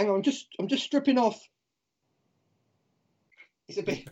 [0.00, 1.46] hang on, just I'm just stripping off.
[3.68, 4.08] It's a bit,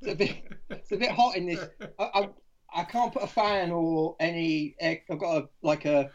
[0.00, 0.36] it's a bit,
[0.68, 1.64] it's a bit hot in this.
[1.98, 2.28] I, I,
[2.74, 4.74] I can't put a fan or any.
[4.80, 6.10] Air, I've got a like a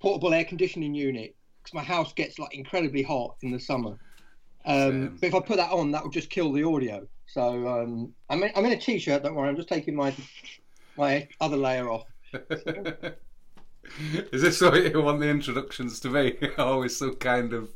[0.00, 3.98] portable air conditioning unit because my house gets like incredibly hot in the summer.
[4.64, 7.06] Um, but if I put that on, that will just kill the audio.
[7.26, 9.22] So um, I'm in, I'm in a t-shirt.
[9.22, 10.14] Don't worry, I'm just taking my
[10.96, 12.06] my other layer off.
[14.32, 16.36] Is this what you want the introductions to be?
[16.58, 17.70] Always so kind of.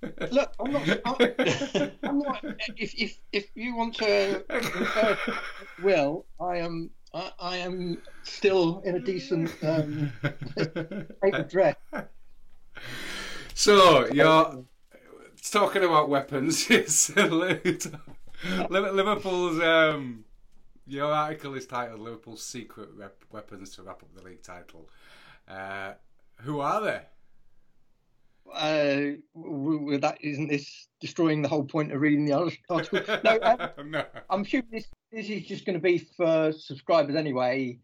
[0.30, 1.00] Look, I'm not.
[1.04, 1.16] I'm,
[2.02, 2.44] I'm not.
[2.76, 4.44] If if if you want to,
[5.82, 6.90] Will, I am.
[7.14, 10.12] I, I am still in a decent um,
[11.48, 11.76] dress.
[13.54, 14.64] So you're
[15.50, 16.66] talking about weapons.
[18.70, 19.60] Liverpool's.
[19.60, 20.24] Um,
[20.86, 22.88] your article is titled "Liverpool's Secret
[23.30, 24.88] Weapons to Wrap Up the League Title."
[25.48, 25.92] Uh,
[26.40, 27.00] who are they?
[28.52, 32.82] Uh, w- that isn't this destroying the whole point of reading the article?
[33.24, 34.04] No, um, no.
[34.28, 37.78] I'm sure this this is just going to be for subscribers anyway.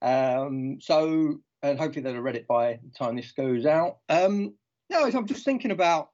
[0.00, 3.98] Um, so and hopefully they'll have read it by the time this goes out.
[4.08, 4.54] Um,
[4.90, 6.10] no, I'm just thinking about.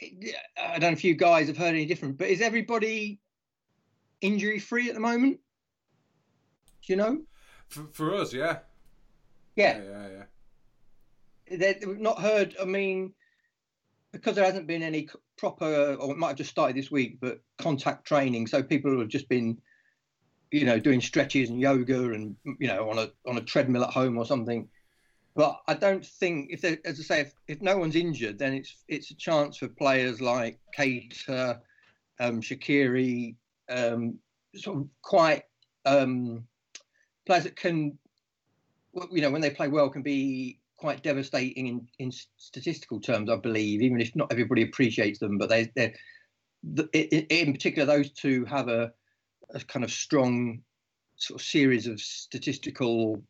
[0.00, 3.18] I don't know if you guys have heard any different, but is everybody
[4.20, 5.40] injury free at the moment?
[6.86, 7.22] Do you know?
[7.68, 8.58] For, for us, yeah.
[9.56, 9.78] Yeah.
[9.78, 10.22] Yeah, yeah, yeah.
[11.50, 12.56] They- We've not heard.
[12.60, 13.12] I mean,
[14.12, 17.40] because there hasn't been any proper, or it might have just started this week, but
[17.58, 18.46] contact training.
[18.46, 19.60] So people have just been,
[20.50, 23.90] you know, doing stretches and yoga and you know on a on a treadmill at
[23.90, 24.68] home or something.
[25.34, 28.54] But I don't think if they, as I say, if, if no one's injured, then
[28.54, 31.60] it's it's a chance for players like Keita,
[32.18, 33.36] um, Shaqiri,
[33.68, 34.18] um,
[34.56, 35.44] sort of quite
[35.84, 36.44] um,
[37.24, 37.96] players that can,
[39.12, 43.36] you know, when they play well, can be quite devastating in, in statistical terms, I
[43.36, 45.36] believe, even if not everybody appreciates them.
[45.36, 45.92] But they, they're,
[46.62, 48.92] the, in, in particular, those two have a,
[49.54, 50.60] a kind of strong
[51.16, 53.22] sort of series of statistical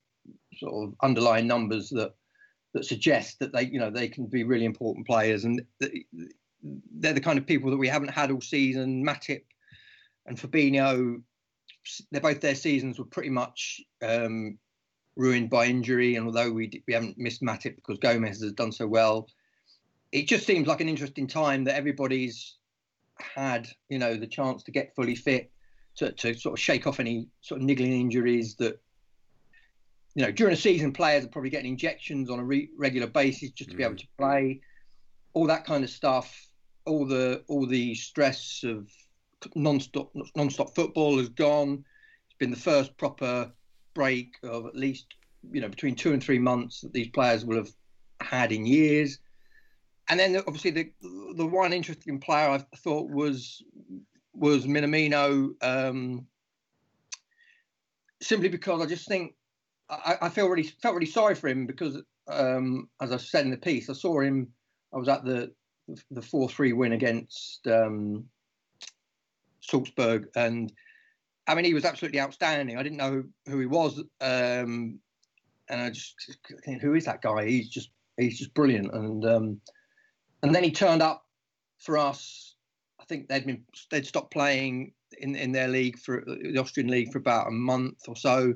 [0.59, 2.13] sort of underlying numbers that
[2.75, 7.21] that suggest that they, you know, they can be really important players, and they're the
[7.21, 9.03] kind of people that we haven't had all season.
[9.05, 9.45] Matip
[10.27, 11.23] and Fabinho,
[12.11, 14.59] they're both their seasons were pretty much um,
[15.19, 16.17] ruined by injury.
[16.17, 19.29] And although we we haven't missed Matip because Gomez has done so well,
[20.13, 22.55] it just seems like an interesting time that everybody's
[23.19, 25.51] had, you know, the chance to get fully fit,
[25.97, 28.81] to, to sort of shake off any sort of niggling injuries that.
[30.15, 33.51] You know, during a season, players are probably getting injections on a re- regular basis
[33.51, 34.01] just to be able mm.
[34.01, 34.61] to play,
[35.33, 36.49] all that kind of stuff.
[36.87, 38.89] All the all the stress of
[39.55, 41.85] non-stop non-stop football has gone.
[42.27, 43.53] It's been the first proper
[43.99, 45.07] break of at least
[45.51, 47.73] you know between two and three months that these players will have
[48.21, 49.19] had in years.
[50.09, 50.93] And then obviously the
[51.35, 53.63] the one interesting player I thought was
[54.35, 56.27] was Minamino, um,
[58.23, 59.35] simply because I just think
[59.91, 63.51] I, I feel really felt really sorry for him because um, as I said in
[63.51, 64.49] the piece, I saw him.
[64.95, 65.53] I was at the
[66.11, 68.25] the four three win against um,
[69.61, 70.73] Salzburg, and
[71.49, 72.77] I mean he was absolutely outstanding.
[72.77, 75.01] I didn't know who he was, um,
[75.69, 76.15] and I just
[76.65, 77.47] think, who is that guy?
[77.47, 78.93] He's just he's just brilliant.
[78.95, 79.61] And um,
[80.43, 81.25] and then he turned up
[81.79, 82.55] for us.
[83.01, 87.11] I think they'd been they'd stopped playing in in their league for the Austrian league
[87.11, 88.53] for about a month or so.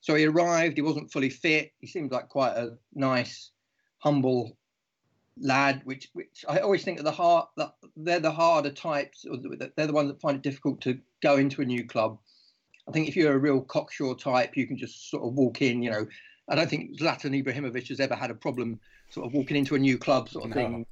[0.00, 0.76] So he arrived.
[0.76, 1.72] He wasn't fully fit.
[1.80, 3.50] He seemed like quite a nice,
[3.98, 4.56] humble
[5.38, 5.82] lad.
[5.84, 9.24] Which which I always think are the hard that they're the harder types.
[9.24, 12.18] Or they're the ones that find it difficult to go into a new club.
[12.88, 15.82] I think if you're a real cocksure type, you can just sort of walk in.
[15.82, 16.06] You know,
[16.48, 18.80] I don't think Zlatan Ibrahimovic has ever had a problem
[19.10, 20.54] sort of walking into a new club sort of No.
[20.54, 20.86] thing.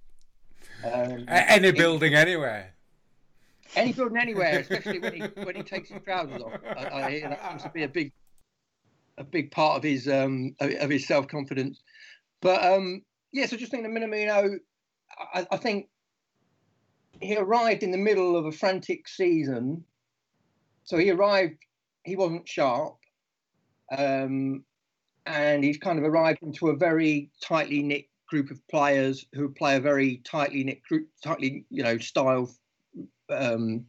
[0.85, 2.75] Um, Any building anywhere.
[3.75, 6.53] any building anywhere, especially when he when he takes his trousers off.
[6.77, 8.13] I, I hear that seems to be a big
[9.19, 11.83] a big part of his um of his self confidence.
[12.41, 13.03] But um
[13.33, 14.59] yeah, so just thinking of Minamino,
[15.35, 15.89] I, I think
[17.21, 19.85] he arrived in the middle of a frantic season.
[20.85, 21.59] So he arrived,
[22.05, 22.97] he wasn't sharp,
[23.97, 24.65] um,
[25.27, 29.77] and he's kind of arrived into a very tightly knit group of players who play
[29.77, 32.51] a very tightly knit group, tightly you know style
[33.31, 33.85] um,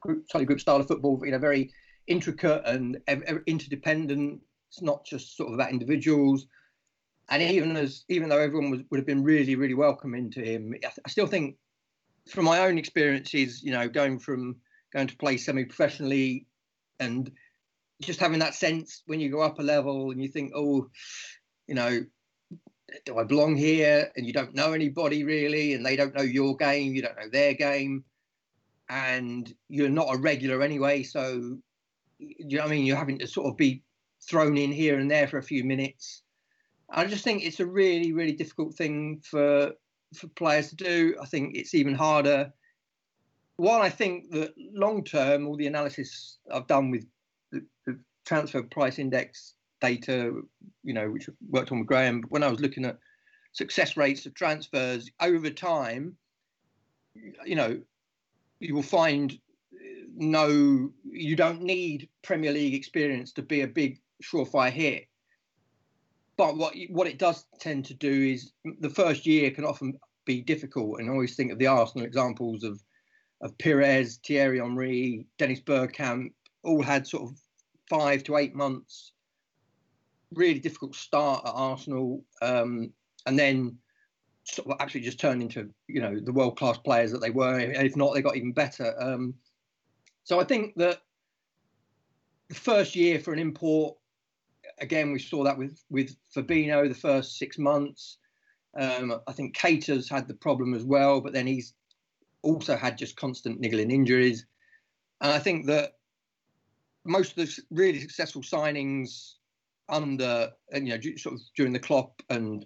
[0.00, 1.20] group, tightly group style of football.
[1.24, 1.72] You know, very
[2.06, 2.98] intricate and
[3.46, 4.40] interdependent.
[4.68, 6.46] It's not just sort of about individuals.
[7.30, 10.74] And even as even though everyone was, would have been really really welcoming to him,
[10.84, 11.56] I, I still think
[12.28, 14.56] from my own experiences, you know, going from
[14.92, 16.46] going to play semi-professionally
[16.98, 17.30] and
[18.02, 20.90] just having that sense when you go up a level and you think, oh,
[21.66, 22.04] you know,
[23.04, 24.10] do I belong here?
[24.16, 27.28] And you don't know anybody really, and they don't know your game, you don't know
[27.30, 28.04] their game,
[28.88, 31.02] and you're not a regular anyway.
[31.02, 31.58] So,
[32.18, 32.86] you know I mean?
[32.86, 33.82] You're having to sort of be
[34.22, 36.22] thrown in here and there for a few minutes.
[36.90, 39.72] I just think it's a really, really difficult thing for
[40.14, 41.16] for players to do.
[41.20, 42.52] I think it's even harder.
[43.56, 47.06] While I think that long term, all the analysis I've done with
[47.52, 50.42] the, the transfer price index data,
[50.82, 52.98] you know, which I worked on with Graeme, when I was looking at
[53.52, 56.16] success rates of transfers over time,
[57.44, 57.80] you know,
[58.60, 59.38] you will find
[60.16, 65.06] no, you don't need Premier League experience to be a big surefire hit.
[66.40, 70.40] But what what it does tend to do is the first year can often be
[70.40, 72.80] difficult, and I always think of the Arsenal examples of
[73.42, 76.32] of Pires, Thierry Henry, Dennis Bergkamp,
[76.62, 77.38] all had sort of
[77.90, 79.12] five to eight months
[80.32, 82.90] really difficult start at Arsenal, um,
[83.26, 83.76] and then
[84.44, 87.60] sort of actually just turned into you know the world class players that they were.
[87.60, 88.94] If not, they got even better.
[88.98, 89.34] Um,
[90.24, 91.02] so I think that
[92.48, 93.98] the first year for an import,
[94.80, 98.18] again, we saw that with with Fabinho the first six months.
[98.78, 101.74] Um, I think Keita's had the problem as well, but then he's
[102.42, 104.46] also had just constant niggling injuries.
[105.20, 105.94] And I think that
[107.04, 109.34] most of the really successful signings
[109.88, 112.64] under, you know, sort of during the Klopp and,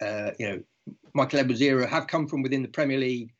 [0.00, 0.62] uh, you know,
[1.14, 3.32] Michael Edwards era have come from within the Premier League.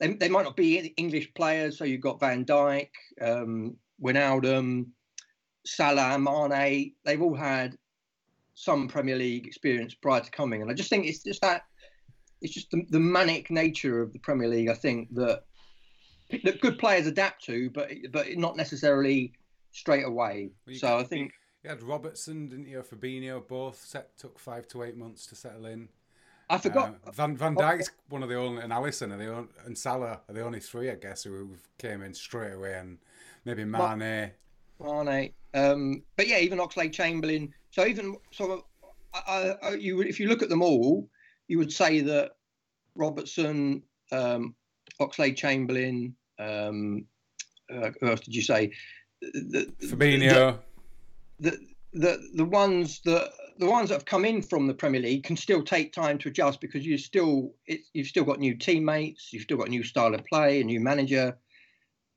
[0.00, 2.88] They, they might not be English players, so you've got Van Dijk,
[3.20, 4.86] um, Wijnaldum,
[5.64, 6.92] Salah, Mane.
[7.04, 7.76] They've all had
[8.54, 11.62] some Premier League experience prior to coming, and I just think it's just that
[12.40, 14.68] it's just the, the manic nature of the Premier League.
[14.68, 15.44] I think that
[16.44, 19.32] that good players adapt to, but but not necessarily
[19.70, 20.50] straight away.
[20.66, 21.32] Well, so I think
[21.62, 22.82] you had Robertson, didn't you?
[22.82, 25.88] Fabinho, both set took five to eight months to settle in.
[26.50, 29.48] I forgot uh, Van Van Dijk's one of the only, and Alisson are the only,
[29.64, 32.98] and Salah are the only three, I guess, who came in straight away, and
[33.44, 34.32] maybe Mane.
[34.82, 37.52] Mane, um, but yeah, even Oxlade Chamberlain.
[37.70, 38.64] So even so,
[39.14, 41.08] I, I, you if you look at them all,
[41.48, 42.32] you would say that
[42.94, 44.54] Robertson, um,
[45.00, 47.04] Oxlade Chamberlain, um,
[47.72, 48.72] uh, who else did you say?
[49.20, 50.58] The, Fabinho.
[51.40, 51.58] The, the,
[51.94, 55.36] the the ones that the ones that have come in from the Premier League can
[55.36, 59.42] still take time to adjust because you still it, you've still got new teammates, you've
[59.42, 61.36] still got a new style of play, a new manager,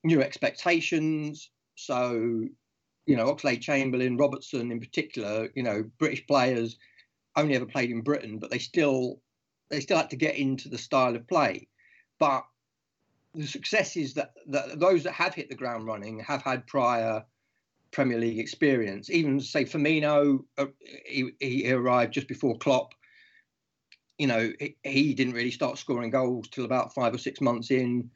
[0.04, 1.50] new expectations.
[1.75, 2.48] So,
[3.06, 6.77] you know, Oxlade Chamberlain, Robertson in particular, you know, British players
[7.36, 9.22] only ever played in Britain, but they still
[9.69, 11.68] they still had to get into the style of play.
[12.19, 12.45] But
[13.33, 17.25] the successes that, that those that have hit the ground running have had prior
[17.92, 19.10] Premier League experience.
[19.10, 20.66] Even say Firmino, uh,
[21.06, 22.94] he, he, arrived just before Klopp.
[24.18, 24.52] You know,
[24.83, 28.09] he, didn't really start scoring goals till about five or six months in.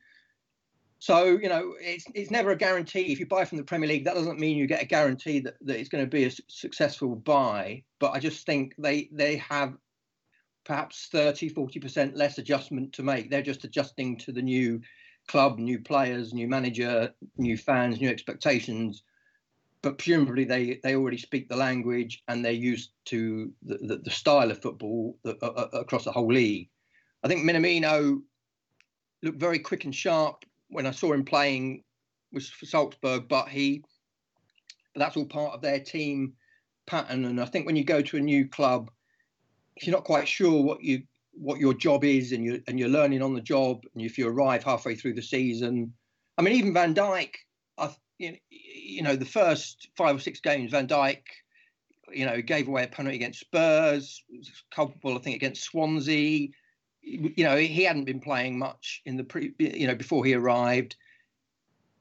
[0.99, 3.11] So you know, it's it's never a guarantee.
[3.11, 5.55] If you buy from the Premier League, that doesn't mean you get a guarantee that,
[5.61, 7.83] that it's going to be a successful buy.
[7.99, 9.75] But I just think they they have
[10.65, 13.31] perhaps 30, 40% less adjustment to make.
[13.31, 14.81] They're just adjusting to the new
[15.27, 19.01] club, new players, new manager, new fans, new expectations.
[19.81, 24.11] But presumably they, they already speak the language and they're used to the, the, the
[24.11, 26.69] style of football across the whole league.
[27.23, 28.21] I think Minamino
[29.23, 31.83] looked very quick and sharp when I saw him playing
[32.31, 33.83] was for Salzburg, but he
[34.93, 36.33] but that's all part of their team
[36.87, 37.25] pattern.
[37.25, 38.89] And I think when you go to a new club,
[39.75, 42.89] if you're not quite sure what you what your job is and you and you're
[42.89, 45.93] learning on the job and if you arrive halfway through the season
[46.37, 47.35] i mean even van dijk
[47.77, 51.21] I, you know the first five or six games van dijk
[52.11, 54.23] you know gave away a penalty against spurs
[54.69, 56.49] culpable i think against swansea
[57.01, 60.95] you know he hadn't been playing much in the pre you know before he arrived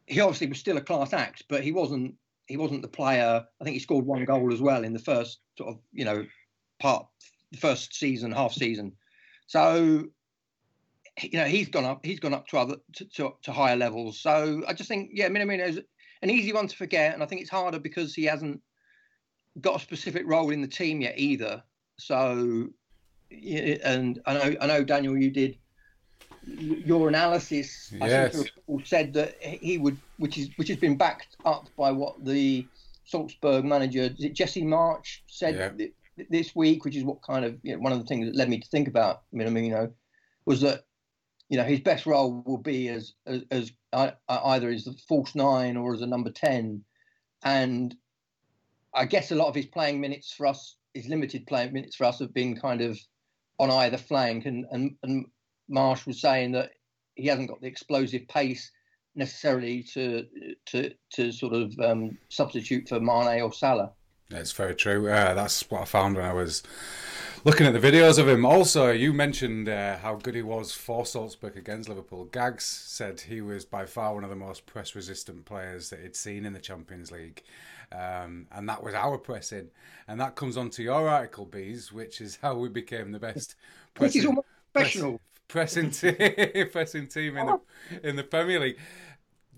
[0.07, 2.15] he obviously was still a class act but he wasn't
[2.47, 5.39] he wasn't the player i think he scored one goal as well in the first
[5.57, 6.27] sort of you know
[6.79, 7.07] part
[7.51, 8.93] the first season, half season.
[9.47, 10.05] So,
[11.23, 12.05] you know, he's gone up.
[12.05, 14.21] He's gone up to other to, to, to higher levels.
[14.21, 15.81] So I just think, yeah, Minamino is
[16.23, 18.61] an easy one to forget, and I think it's harder because he hasn't
[19.61, 21.63] got a specific role in the team yet either.
[21.99, 22.69] So,
[23.31, 25.59] and I know, I know, Daniel, you did
[26.45, 27.93] your analysis.
[27.93, 28.45] Yes.
[28.69, 32.67] I said that he would, which is which has been backed up by what the
[33.05, 35.87] Salzburg manager, Jesse Marsch said yeah
[36.31, 38.49] this week, which is what kind of you know, one of the things that led
[38.49, 39.93] me to think about Minamino,
[40.45, 40.85] was that
[41.49, 45.35] you know his best role will be as as, as uh, either as the false
[45.35, 46.85] nine or as a number ten,
[47.43, 47.95] and
[48.95, 52.05] I guess a lot of his playing minutes for us, his limited playing minutes for
[52.05, 52.99] us, have been kind of
[53.59, 55.27] on either flank, and, and, and
[55.71, 56.71] Marsch was saying that
[57.15, 58.71] he hasn't got the explosive pace
[59.15, 60.25] necessarily to
[60.67, 63.93] to to sort of um, substitute for Mane or Salah.
[64.31, 65.11] That's very true.
[65.11, 66.63] Uh, that's what I found when I was
[67.45, 68.45] looking at the videos of him.
[68.45, 72.25] Also, you mentioned uh, how good he was for Salzburg against Liverpool.
[72.27, 76.17] Gags said he was by far one of the most press resistant players that he'd
[76.17, 77.43] seen in the Champions League.
[77.93, 79.69] Um, and that was our pressing.
[80.07, 83.55] And that comes on to your article, Beez, which is how we became the best
[83.95, 84.43] pressing,
[84.73, 85.21] professional.
[85.49, 88.79] Press, pressing, te- pressing team in the, in the Premier League.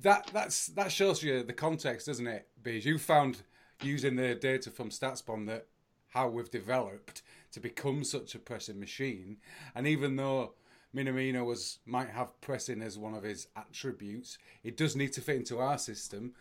[0.03, 2.87] That that's that shows you the context, doesn't it, Beez?
[2.87, 3.43] You found
[3.83, 5.67] using the data from StatsBomb that
[6.11, 7.23] how we've developed
[7.53, 9.39] to become such a pressing machine.
[9.75, 10.55] And even though
[10.95, 15.37] Minamino was might have pressing as one of his attributes, it does need to fit
[15.37, 16.33] into our system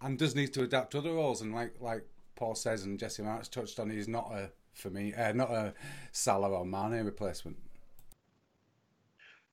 [0.00, 1.40] and does need to adapt to other roles.
[1.42, 5.14] And like like Paul says and Jesse Marsch touched on, he's not a for me
[5.14, 5.74] uh, not a
[6.12, 7.56] Salah or Mane replacement.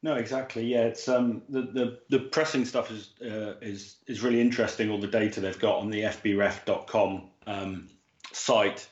[0.04, 0.64] No, exactly.
[0.64, 4.90] Yeah, it's um, the, the the pressing stuff is uh, is is really interesting.
[4.90, 7.90] All the data they've got on the FBref.com um,
[8.32, 8.88] site,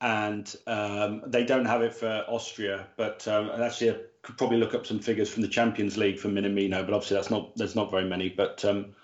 [0.00, 2.86] and um, they don't have it for Austria.
[2.96, 6.28] But um, actually, I could probably look up some figures from the Champions League for
[6.28, 8.28] Minamino, but obviously that's not there's not very many.
[8.28, 8.94] But um,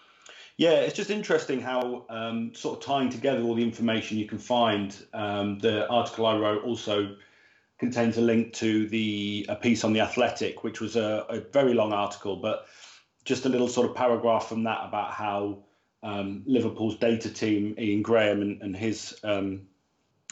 [0.57, 4.39] yeah, it's just interesting how um, sort of tying together all the information you can
[4.39, 4.95] find.
[5.15, 7.17] Um, the article I wrote also
[7.79, 11.75] contains a link to the a piece on the Athletic, which was a, a very
[11.75, 12.67] long article, but
[13.25, 15.65] just a little sort of paragraph from that about how
[16.03, 19.19] um, Liverpool's data team, Ian Graham and, and his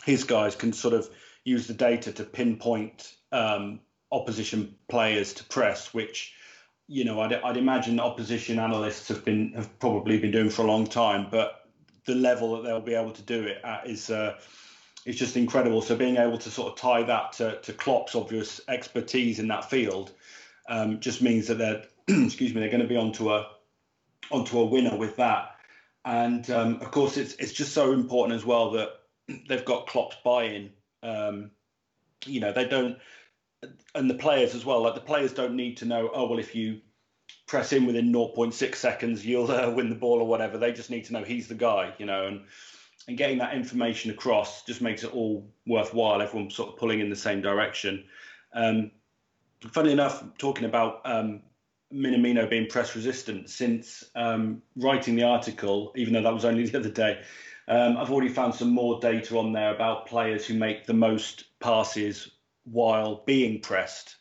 [0.04, 1.08] his guys can sort of
[1.44, 3.80] use the data to pinpoint um,
[4.12, 6.34] opposition players to press, which
[6.86, 10.66] you know I'd, I'd imagine opposition analysts have been have probably been doing for a
[10.66, 11.68] long time, but
[12.06, 14.38] the level that they'll be able to do it at is uh,
[15.06, 15.82] is just incredible.
[15.82, 19.70] So being able to sort of tie that to, to Klopp's obvious expertise in that
[19.70, 20.12] field
[20.68, 23.46] um, just means that they're excuse me they're going to be onto a
[24.30, 25.56] onto a winner with that.
[26.04, 28.99] And um, of course, it's it's just so important as well that
[29.48, 30.70] they've got Klopp's buy-in.
[31.02, 31.50] Um,
[32.26, 32.98] you know, they don't,
[33.94, 34.82] and the players as well.
[34.82, 36.10] Like the players don't need to know.
[36.12, 36.80] Oh well, if you
[37.46, 40.58] press in within 0.6 seconds, you'll uh, win the ball or whatever.
[40.58, 41.94] They just need to know he's the guy.
[41.98, 42.42] You know, and
[43.08, 46.20] and getting that information across just makes it all worthwhile.
[46.20, 48.04] Everyone sort of pulling in the same direction.
[48.52, 48.90] Um,
[49.72, 51.42] funny enough, talking about um,
[51.92, 56.78] Minamino being press resistant since um, writing the article, even though that was only the
[56.78, 57.22] other day.
[57.70, 61.44] Um, I've already found some more data on there about players who make the most
[61.60, 62.32] passes
[62.64, 64.16] while being pressed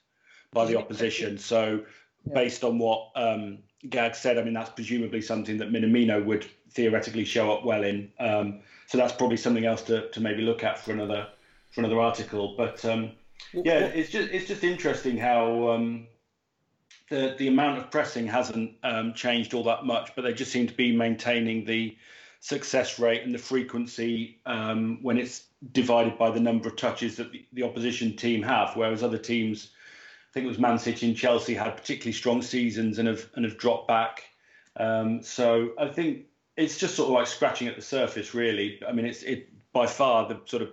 [0.54, 1.40] by the opposition.
[1.40, 1.84] So,
[2.32, 3.58] based on what um,
[3.90, 8.12] Gag said, I mean, that's presumably something that Minamino would theoretically show up well in.
[8.20, 11.28] Um, so that's probably something else to, to maybe look at for another
[11.72, 12.56] for another article.
[12.56, 13.12] But um,
[13.54, 16.08] yeah, it's just it's just interesting how um,
[17.10, 20.68] the the amount of pressing hasn't um, changed all that much, but they just seem
[20.68, 21.98] to be maintaining the
[22.40, 27.32] success rate and the frequency um, when it's divided by the number of touches that
[27.32, 29.72] the, the, opposition team have, whereas other teams,
[30.30, 33.44] I think it was Man City and Chelsea, had particularly strong seasons and have and
[33.44, 34.24] have dropped back.
[34.78, 38.80] Um, so I think it's just sort of like scratching at the surface, really.
[38.88, 40.70] I mean, it's it by far the sort of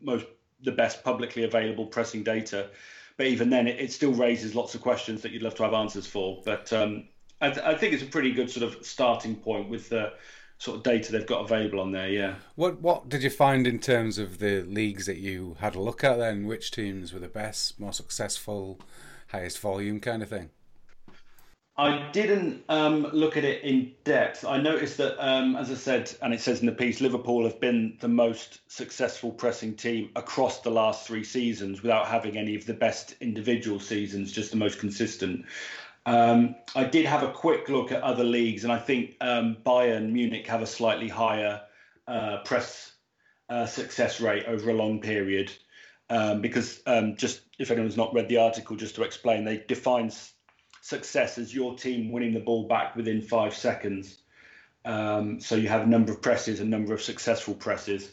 [0.00, 0.26] most
[0.62, 2.70] the best publicly available pressing data,
[3.16, 5.74] but even then, it, it still raises lots of questions that you'd love to have
[5.74, 6.42] answers for.
[6.44, 7.08] But um,
[7.40, 10.12] I, th- I, think it's a pretty good sort of starting point with the
[10.58, 12.08] sort of data they've got available on there.
[12.08, 12.34] Yeah.
[12.56, 16.04] What What did you find in terms of the leagues that you had a look
[16.04, 16.18] at?
[16.18, 18.80] Then, which teams were the best, more successful,
[19.28, 20.50] highest volume kind of thing?
[21.78, 24.44] I didn't um, look at it in depth.
[24.44, 27.60] I noticed that, um, as I said, and it says in the piece, Liverpool have
[27.60, 32.66] been the most successful pressing team across the last three seasons without having any of
[32.66, 35.46] the best individual seasons, just the most consistent.
[36.08, 40.10] Um, I did have a quick look at other leagues, and I think um, Bayern
[40.10, 41.60] Munich have a slightly higher
[42.06, 42.92] uh, press
[43.50, 45.52] uh, success rate over a long period.
[46.08, 50.10] Um, because um, just if anyone's not read the article, just to explain, they define
[50.80, 54.22] success as your team winning the ball back within five seconds.
[54.86, 58.12] Um, so you have a number of presses, a number of successful presses.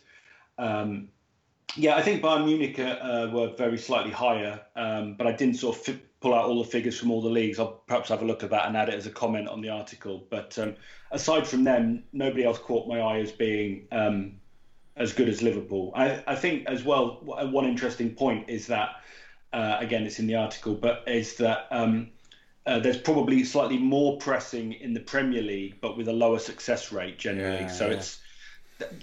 [0.57, 1.07] Um,
[1.77, 5.99] yeah, I think Bayern Munich uh, were very slightly higher, but I didn't sort of
[6.21, 7.59] pull out all the figures from all the leagues.
[7.59, 9.69] I'll perhaps have a look at that and add it as a comment on the
[9.69, 10.25] article.
[10.29, 10.75] But um,
[11.11, 14.33] aside from them, nobody else caught my eye as being um,
[14.95, 15.91] as good as Liverpool.
[15.95, 19.01] I, I, think as well, one interesting point is that,
[19.53, 22.09] uh, again, it's in the article, but is that um,
[22.65, 26.91] uh, there's probably slightly more pressing in the Premier League, but with a lower success
[26.91, 27.61] rate generally.
[27.61, 27.93] Yeah, so yeah.
[27.93, 28.19] it's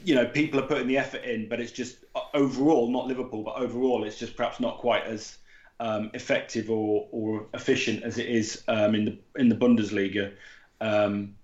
[0.04, 3.42] you know people are putting the effort in, but it's just uh, overall not Liverpool,
[3.42, 5.38] but overall it's just perhaps not quite as
[5.82, 10.32] um, effective or, or efficient as it is um, in the in the Bundesliga.
[10.80, 11.34] Um,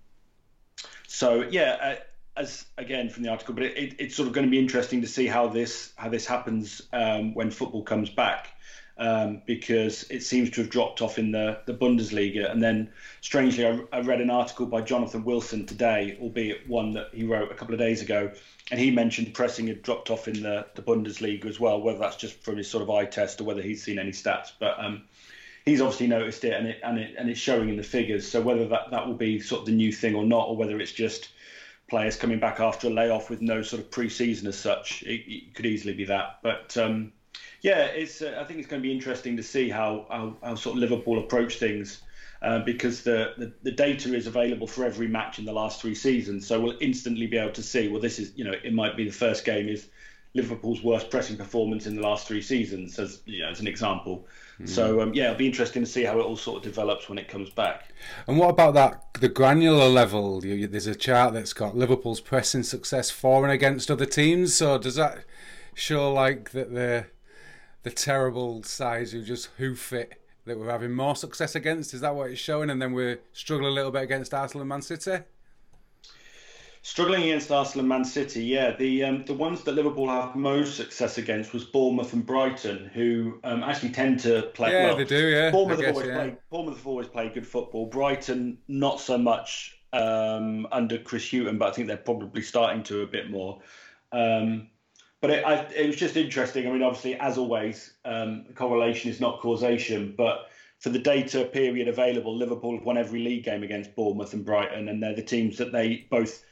[1.08, 1.94] so yeah, uh,
[2.36, 5.00] as again from the article, but it, it, it's sort of going to be interesting
[5.00, 8.52] to see how this how this happens um, when football comes back.
[9.00, 12.50] Um, because it seems to have dropped off in the, the Bundesliga.
[12.50, 12.90] And then,
[13.20, 17.52] strangely, I, I, read an article by Jonathan Wilson today, albeit one that he wrote
[17.52, 18.32] a couple of days ago,
[18.72, 22.16] and he mentioned pressing had dropped off in the, the Bundesliga as well, whether that's
[22.16, 24.50] just from his sort of eye test or whether he's seen any stats.
[24.58, 25.04] But um,
[25.64, 28.28] he's obviously noticed it and it, and it and it's showing in the figures.
[28.28, 30.78] So whether that, that will be sort of the new thing or not, or whether
[30.80, 31.30] it's just
[31.88, 35.54] players coming back after a layoff with no sort of pre-season as such, it, it
[35.54, 36.38] could easily be that.
[36.42, 37.12] But um,
[37.62, 38.22] yeah, it's.
[38.22, 40.80] Uh, I think it's going to be interesting to see how how, how sort of
[40.80, 42.02] Liverpool approach things.
[42.40, 45.94] Uh, because the, the, the data is available for every match in the last three
[45.94, 47.88] seasons, so we'll instantly be able to see.
[47.88, 49.88] Well, this is you know it might be the first game is
[50.34, 54.26] Liverpool's worst pressing performance in the last three seasons, as you know, as an example.
[54.60, 54.68] Mm.
[54.68, 57.18] So um, yeah, it'll be interesting to see how it all sort of develops when
[57.18, 57.92] it comes back.
[58.26, 60.44] And what about that the granular level?
[60.44, 64.54] You, you, there's a chart that's got Liverpool's pressing success for and against other teams.
[64.54, 65.24] So does that
[65.74, 67.06] show like that the
[67.88, 71.94] the terrible sides who just hoof it that we're having more success against?
[71.94, 72.70] Is that what it's showing?
[72.70, 75.18] And then we're struggling a little bit against Arsenal and Man City?
[76.82, 78.76] Struggling against Arsenal and Man City, yeah.
[78.76, 83.40] The um, the ones that Liverpool have most success against was Bournemouth and Brighton, who
[83.44, 84.72] um, actually tend to play.
[84.72, 84.96] Yeah, well.
[84.96, 85.26] they do.
[85.28, 86.16] Yeah, Bournemouth, guess, have always yeah.
[86.16, 87.86] played, Bournemouth have always played good football.
[87.86, 93.02] Brighton, not so much um, under Chris Hughton, but I think they're probably starting to
[93.02, 93.60] a bit more.
[94.12, 94.68] Um,
[95.20, 96.66] but it, I, it was just interesting.
[96.66, 100.14] I mean, obviously, as always, um, correlation is not causation.
[100.16, 104.44] But for the data period available, Liverpool have won every league game against Bournemouth and
[104.44, 106.44] Brighton, and they're the teams that they both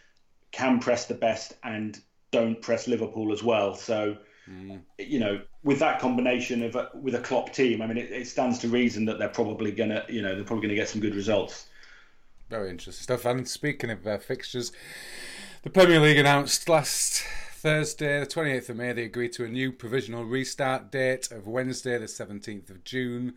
[0.50, 2.00] can press the best and
[2.32, 3.74] don't press Liverpool as well.
[3.74, 4.16] So,
[4.50, 4.80] mm.
[4.98, 8.26] you know, with that combination of a, with a Klopp team, I mean, it, it
[8.26, 11.14] stands to reason that they're probably gonna, you know, they're probably gonna get some good
[11.14, 11.66] results.
[12.50, 13.24] Very interesting stuff.
[13.24, 14.72] And speaking of uh, fixtures,
[15.62, 17.24] the Premier League announced last
[17.66, 21.98] Thursday, the 28th of May, they agreed to a new provisional restart date of Wednesday,
[21.98, 23.34] the 17th of June.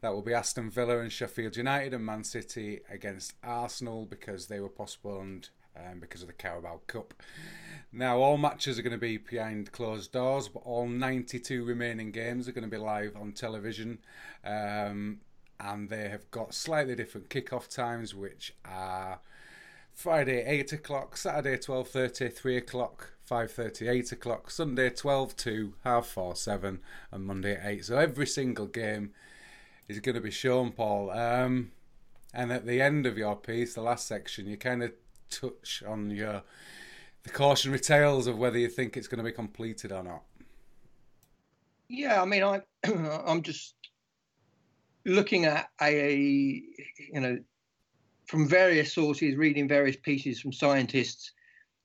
[0.00, 4.60] That will be Aston Villa and Sheffield United and Man City against Arsenal because they
[4.60, 7.14] were postponed um, because of the Carabao Cup.
[7.92, 12.46] Now, all matches are going to be behind closed doors, but all 92 remaining games
[12.46, 13.98] are going to be live on television.
[14.44, 15.18] Um,
[15.58, 19.18] and they have got slightly different kick-off times, which are
[19.92, 26.36] Friday 8 o'clock, Saturday 12.30, 3 o'clock, 5.30, 8 o'clock, Sunday 12 2, half 4,
[26.36, 27.84] 7, and Monday 8.
[27.84, 29.12] So every single game
[29.88, 31.10] is going to be shown, Paul.
[31.10, 31.72] Um,
[32.32, 34.92] and at the end of your piece, the last section, you kind of
[35.30, 36.42] touch on your
[37.22, 40.22] the cautionary tales of whether you think it's going to be completed or not.
[41.88, 42.60] Yeah, I mean, I
[43.26, 43.74] I'm just
[45.06, 47.38] looking at a you know
[48.26, 51.32] from various sources, reading various pieces from scientists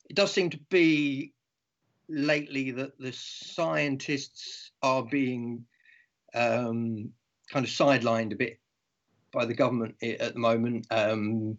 [0.09, 1.33] it does seem to be
[2.09, 5.63] lately that the scientists are being
[6.33, 7.11] um,
[7.51, 8.59] kind of sidelined a bit
[9.31, 11.55] by the government at the moment, um,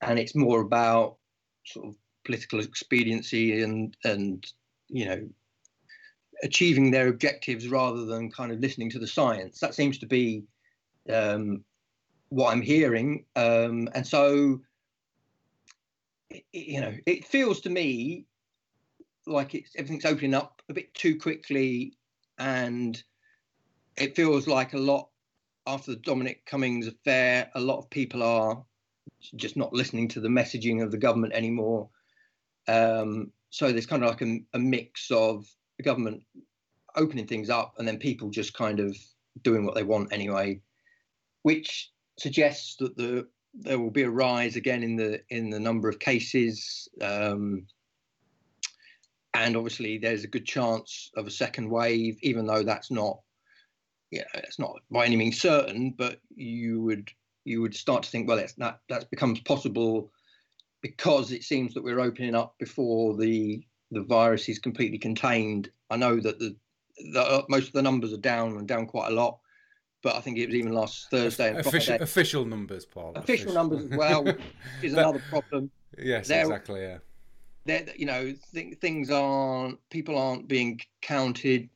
[0.00, 1.16] and it's more about
[1.66, 4.46] sort of political expediency and and
[4.88, 5.28] you know
[6.42, 9.58] achieving their objectives rather than kind of listening to the science.
[9.58, 10.44] That seems to be
[11.12, 11.64] um,
[12.28, 14.60] what I'm hearing, um, and so
[16.52, 18.26] you know, it feels to me
[19.26, 21.94] like it's everything's opening up a bit too quickly,
[22.38, 23.02] and
[23.96, 25.08] it feels like a lot
[25.66, 27.50] after the Dominic Cummings affair.
[27.54, 28.62] A lot of people are
[29.36, 31.88] just not listening to the messaging of the government anymore.
[32.68, 36.22] Um, so there's kind of like a, a mix of the government
[36.96, 38.96] opening things up and then people just kind of
[39.42, 40.60] doing what they want anyway,
[41.42, 45.88] which suggests that the there will be a rise again in the in the number
[45.88, 47.66] of cases, um,
[49.34, 53.20] and obviously there's a good chance of a second wave, even though that's not,
[54.10, 55.94] yeah, it's not by any means certain.
[55.96, 57.10] But you would
[57.44, 60.10] you would start to think, well, that that becomes possible
[60.82, 65.70] because it seems that we're opening up before the the virus is completely contained.
[65.90, 66.54] I know that the,
[67.12, 69.40] the most of the numbers are down and down quite a lot
[70.02, 71.54] but I think it was even last Thursday.
[71.56, 73.12] Official, official numbers, Paul.
[73.16, 73.54] Official, official.
[73.54, 74.26] numbers as well
[74.82, 75.70] is another problem.
[75.98, 76.82] Yes, they're, exactly.
[76.82, 76.98] Yeah.
[77.66, 81.68] They're, you know, th- things aren't people aren't being counted.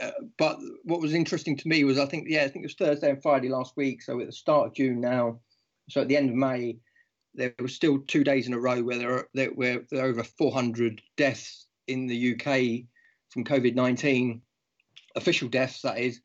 [0.00, 2.74] Uh, but what was interesting to me was I think yeah I think it was
[2.74, 4.02] Thursday and Friday last week.
[4.02, 5.40] So at the start of June now,
[5.90, 6.78] so at the end of May,
[7.34, 10.08] there were still two days in a row where there are there were there are
[10.08, 12.84] over 400 deaths in the UK
[13.30, 14.40] from COVID 19,
[15.16, 16.20] official deaths that is,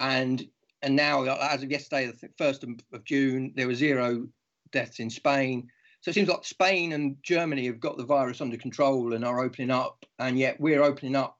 [0.00, 0.46] and
[0.82, 4.26] and now, as of yesterday, the first of June, there were zero
[4.72, 5.68] deaths in Spain.
[6.00, 9.40] So it seems like Spain and Germany have got the virus under control and are
[9.40, 11.36] opening up, and yet we're opening up.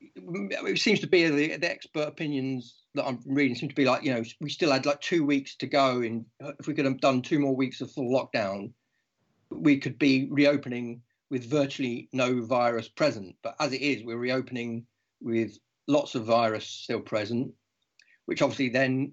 [0.00, 4.02] It seems to be the, the expert opinions that I'm reading seem to be like,
[4.02, 6.02] you know, we still had like two weeks to go.
[6.02, 6.26] In
[6.58, 8.72] if we could have done two more weeks of full lockdown,
[9.50, 13.36] we could be reopening with virtually no virus present.
[13.42, 14.86] But as it is, we're reopening
[15.20, 17.52] with lots of virus still present,
[18.26, 19.12] which obviously then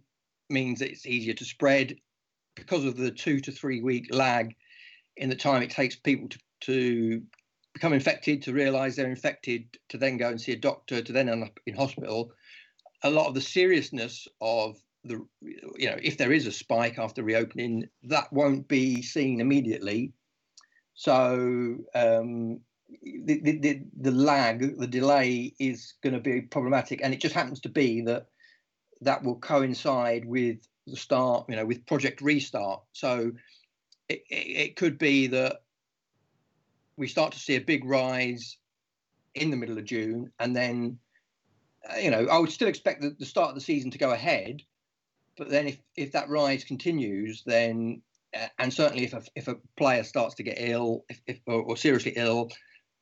[0.49, 1.95] means that it's easier to spread
[2.55, 4.55] because of the two to three week lag
[5.17, 7.21] in the time it takes people to, to
[7.73, 11.29] become infected, to realize they're infected, to then go and see a doctor, to then
[11.29, 12.31] end up in hospital.
[13.03, 17.23] A lot of the seriousness of the, you know, if there is a spike after
[17.23, 20.13] reopening, that won't be seen immediately.
[20.93, 22.59] So um,
[23.01, 27.01] the, the, the lag, the delay is going to be problematic.
[27.03, 28.27] And it just happens to be that
[29.03, 32.81] that will coincide with the start, you know, with Project Restart.
[32.93, 33.31] So
[34.09, 35.63] it, it, it could be that
[36.97, 38.57] we start to see a big rise
[39.35, 40.99] in the middle of June, and then,
[41.89, 44.11] uh, you know, I would still expect the, the start of the season to go
[44.11, 44.61] ahead.
[45.37, 48.01] But then, if if that rise continues, then
[48.39, 51.63] uh, and certainly if a, if a player starts to get ill, if, if or,
[51.63, 52.51] or seriously ill,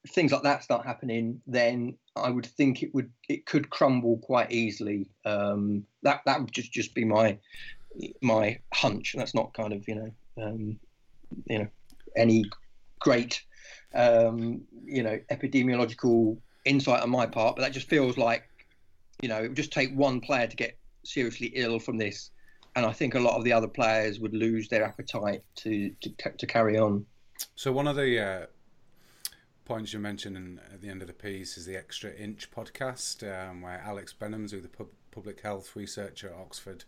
[0.07, 4.52] things like that start happening, then I would think it would it could crumble quite
[4.52, 5.10] easily.
[5.26, 7.38] Um, that that would just just be my
[8.21, 9.15] my hunch.
[9.17, 10.12] That's not kind of you know
[10.43, 10.80] um,
[11.45, 11.67] you know
[12.15, 12.45] any
[13.00, 13.41] great
[13.93, 18.43] um, you know epidemiological insight on my part, but that just feels like
[19.21, 22.32] you know it would just take one player to get seriously ill from this,
[22.76, 26.10] and I think a lot of the other players would lose their appetite to to,
[26.38, 27.06] to carry on.
[27.56, 28.45] So one of the uh,
[29.71, 33.62] points you mentioned at the end of the piece is the Extra Inch podcast, um,
[33.62, 36.84] where Alex Benhams, who's the pub- public health researcher at Oxford,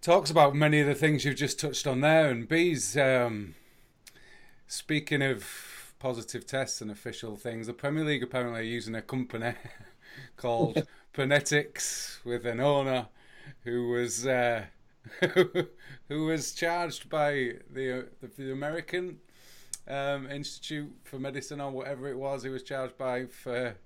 [0.00, 2.30] talks about many of the things you've just touched on there.
[2.30, 3.56] And Beez, um,
[4.68, 9.54] speaking of positive tests and official things, the Premier League apparently are using a company
[10.36, 13.08] called Prenetics with an owner
[13.64, 14.66] who was uh,
[16.08, 19.18] who was charged by the the, the American
[19.92, 23.76] um, Institute for Medicine or whatever it was he was charged by for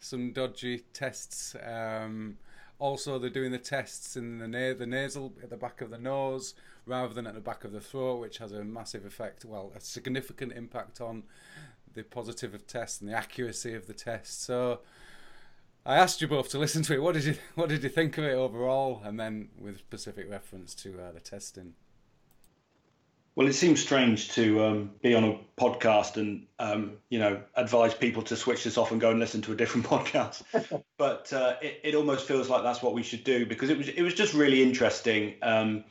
[0.00, 1.54] some dodgy tests.
[1.64, 2.38] Um,
[2.78, 5.98] also, they're doing the tests in the, na- the nasal at the back of the
[5.98, 9.72] nose rather than at the back of the throat, which has a massive effect, well,
[9.76, 11.22] a significant impact on
[11.94, 14.42] the positive of tests and the accuracy of the test.
[14.42, 14.80] So,
[15.84, 17.02] I asked you both to listen to it.
[17.02, 20.74] What did you What did you think of it overall, and then with specific reference
[20.76, 21.74] to uh, the testing?
[23.34, 27.94] Well, it seems strange to um, be on a podcast and um, you know advise
[27.94, 30.42] people to switch this off and go and listen to a different podcast.
[30.98, 33.88] but uh, it, it, almost feels like that's what we should do because it was
[33.88, 35.84] it was just really interesting um,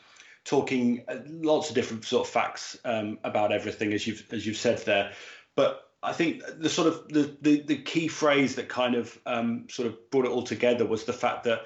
[0.43, 4.57] talking uh, lots of different sort of facts um, about everything as you've as you've
[4.57, 5.11] said there.
[5.55, 9.65] But I think the sort of the the, the key phrase that kind of um,
[9.67, 11.65] sort of brought it all together was the fact that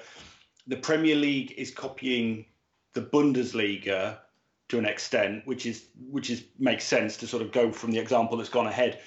[0.66, 2.46] the Premier League is copying
[2.94, 4.18] the Bundesliga
[4.68, 7.98] to an extent, which is which is makes sense to sort of go from the
[7.98, 9.00] example that's gone ahead.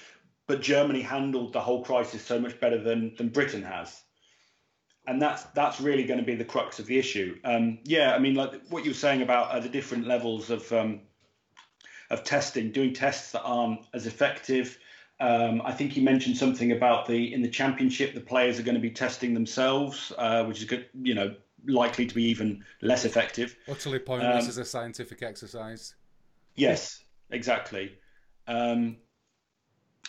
[0.48, 4.02] But Germany handled the whole crisis so much better than than Britain has,
[5.06, 7.38] and that's that's really going to be the crux of the issue.
[7.43, 10.72] Um, yeah, I mean, like what you were saying about uh, the different levels of
[10.72, 11.02] um,
[12.10, 14.78] of testing, doing tests that aren't as effective.
[15.22, 18.76] Um, I think he mentioned something about the in the championship, the players are going
[18.76, 20.88] to be testing themselves, uh, which is good.
[21.02, 23.56] You know, likely to be even less effective.
[23.67, 25.95] Utterly pointless um, as a scientific exercise.
[26.56, 27.98] Yes, exactly.
[28.48, 28.98] Um,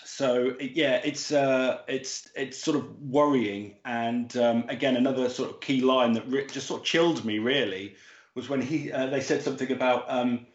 [0.05, 3.77] so yeah, it's uh, it's it's sort of worrying.
[3.85, 7.39] And um, again, another sort of key line that re- just sort of chilled me
[7.39, 7.95] really
[8.35, 10.47] was when he uh, they said something about um,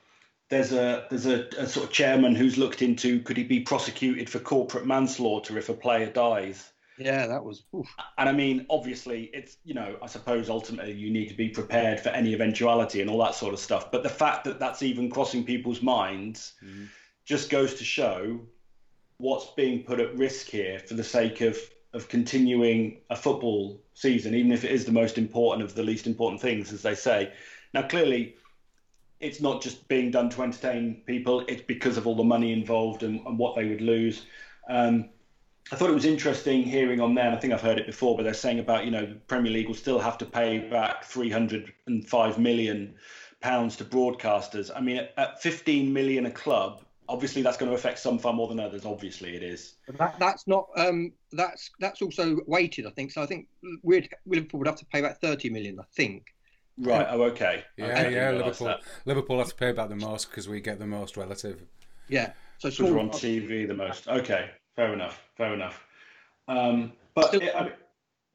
[0.50, 4.30] there's a there's a, a, sort of chairman who's looked into could he be prosecuted
[4.30, 6.72] for corporate manslaughter if a player dies.
[6.98, 7.64] Yeah, that was.
[7.76, 7.88] Oof.
[8.18, 12.00] And I mean, obviously, it's you know, I suppose ultimately you need to be prepared
[12.00, 13.92] for any eventuality and all that sort of stuff.
[13.92, 16.88] But the fact that that's even crossing people's minds mm.
[17.26, 18.40] just goes to show
[19.18, 21.58] what's being put at risk here for the sake of
[21.94, 26.08] of continuing a football season, even if it is the most important of the least
[26.08, 27.32] important things, as they say.
[27.74, 28.36] Now, clearly,
[29.22, 33.04] it's not just being done to entertain people; it's because of all the money involved
[33.04, 34.26] and, and what they would lose.
[34.70, 35.10] Um,
[35.72, 38.16] I thought it was interesting hearing on there, and I think I've heard it before,
[38.16, 41.04] but they're saying about, you know, the Premier League will still have to pay back
[41.06, 42.94] 305 million
[43.42, 44.70] pounds to broadcasters.
[44.76, 48.48] I mean, at 15 million a club, obviously that's going to affect some far more
[48.48, 48.86] than others.
[48.86, 49.76] Obviously, it is.
[49.98, 50.68] That, that's not.
[50.76, 52.86] Um, that's that's also weighted.
[52.86, 53.22] I think so.
[53.22, 53.48] I think
[53.84, 55.80] we'd, Liverpool would have to pay back 30 million.
[55.80, 56.28] I think.
[56.78, 57.08] Right.
[57.10, 57.64] Oh, okay.
[57.78, 58.14] Yeah, okay.
[58.14, 58.32] yeah.
[58.32, 58.68] Liverpool.
[58.68, 58.82] That.
[59.06, 61.64] Liverpool have to pay back the most because we get the most relative.
[62.10, 62.34] Yeah.
[62.58, 64.08] So because we're on TV the most.
[64.08, 64.50] Okay.
[64.76, 65.22] Fair enough.
[65.38, 65.86] Fair enough.
[66.48, 67.74] Um, but it, I mean,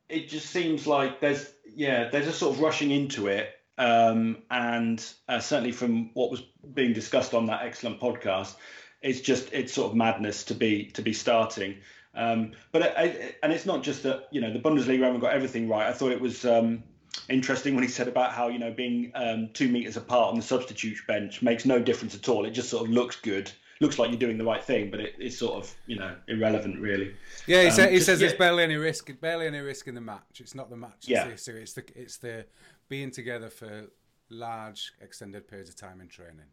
[0.09, 5.05] it just seems like there's yeah there's a sort of rushing into it, um, and
[5.29, 6.43] uh, certainly from what was
[6.75, 8.57] being discussed on that excellent podcast,
[9.03, 11.77] it's just it's sort of madness to be to be starting.
[12.15, 15.69] Um, but it, and it's not just that you know the Bundesliga haven't got everything
[15.69, 15.87] right.
[15.87, 16.83] I thought it was um,
[17.29, 20.43] interesting when he said about how you know being um, two meters apart on the
[20.43, 22.45] substitute bench makes no difference at all.
[22.45, 25.15] It just sort of looks good, looks like you're doing the right thing, but it,
[25.19, 27.15] it's sort of you know irrelevant really.
[27.47, 28.29] Yeah, he, um, he just, says yeah.
[28.29, 30.41] there's barely any risk, barely any risk in the match.
[30.41, 31.07] It's not the match.
[31.07, 31.27] Yeah.
[31.29, 32.47] It's the, it's the it's the
[32.89, 33.87] being together for
[34.29, 36.47] large extended periods of time in training,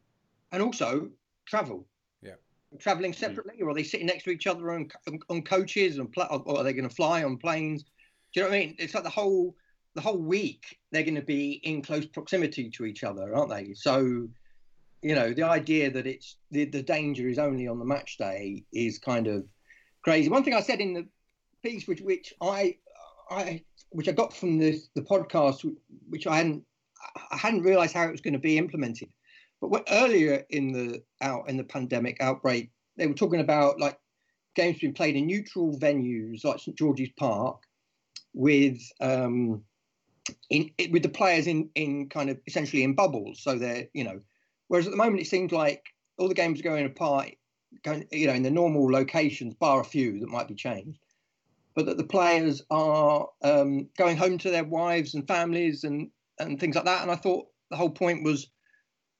[0.51, 1.09] and also
[1.45, 1.85] travel.
[2.21, 2.35] Yeah.
[2.79, 4.89] Traveling separately, or are they sitting next to each other on
[5.29, 7.83] on coaches, and or are they going to fly on planes?
[8.33, 8.75] Do you know what I mean?
[8.77, 9.55] It's like the whole
[9.97, 13.73] the whole week they're going to be in close proximity to each other, aren't they?
[13.73, 14.29] So,
[15.01, 18.63] you know, the idea that it's the, the danger is only on the match day
[18.73, 19.45] is kind of
[20.03, 20.29] crazy.
[20.29, 21.07] One thing I said in the
[21.63, 22.77] piece, which which I
[23.29, 25.69] I which I got from the the podcast,
[26.09, 26.63] which I hadn't
[27.31, 29.09] I hadn't realised how it was going to be implemented.
[29.61, 33.97] But what, earlier in the out in the pandemic outbreak, they were talking about like
[34.55, 37.61] games being played in neutral venues like St George's Park
[38.33, 39.63] with um,
[40.49, 43.41] in, with the players in in kind of essentially in bubbles.
[43.41, 44.21] So they're you know,
[44.67, 45.83] whereas at the moment it seems like
[46.17, 47.31] all the games are going apart,
[47.83, 50.99] going you know in the normal locations, bar a few that might be changed,
[51.75, 56.59] but that the players are um, going home to their wives and families and and
[56.59, 57.01] things like that.
[57.01, 58.47] And I thought the whole point was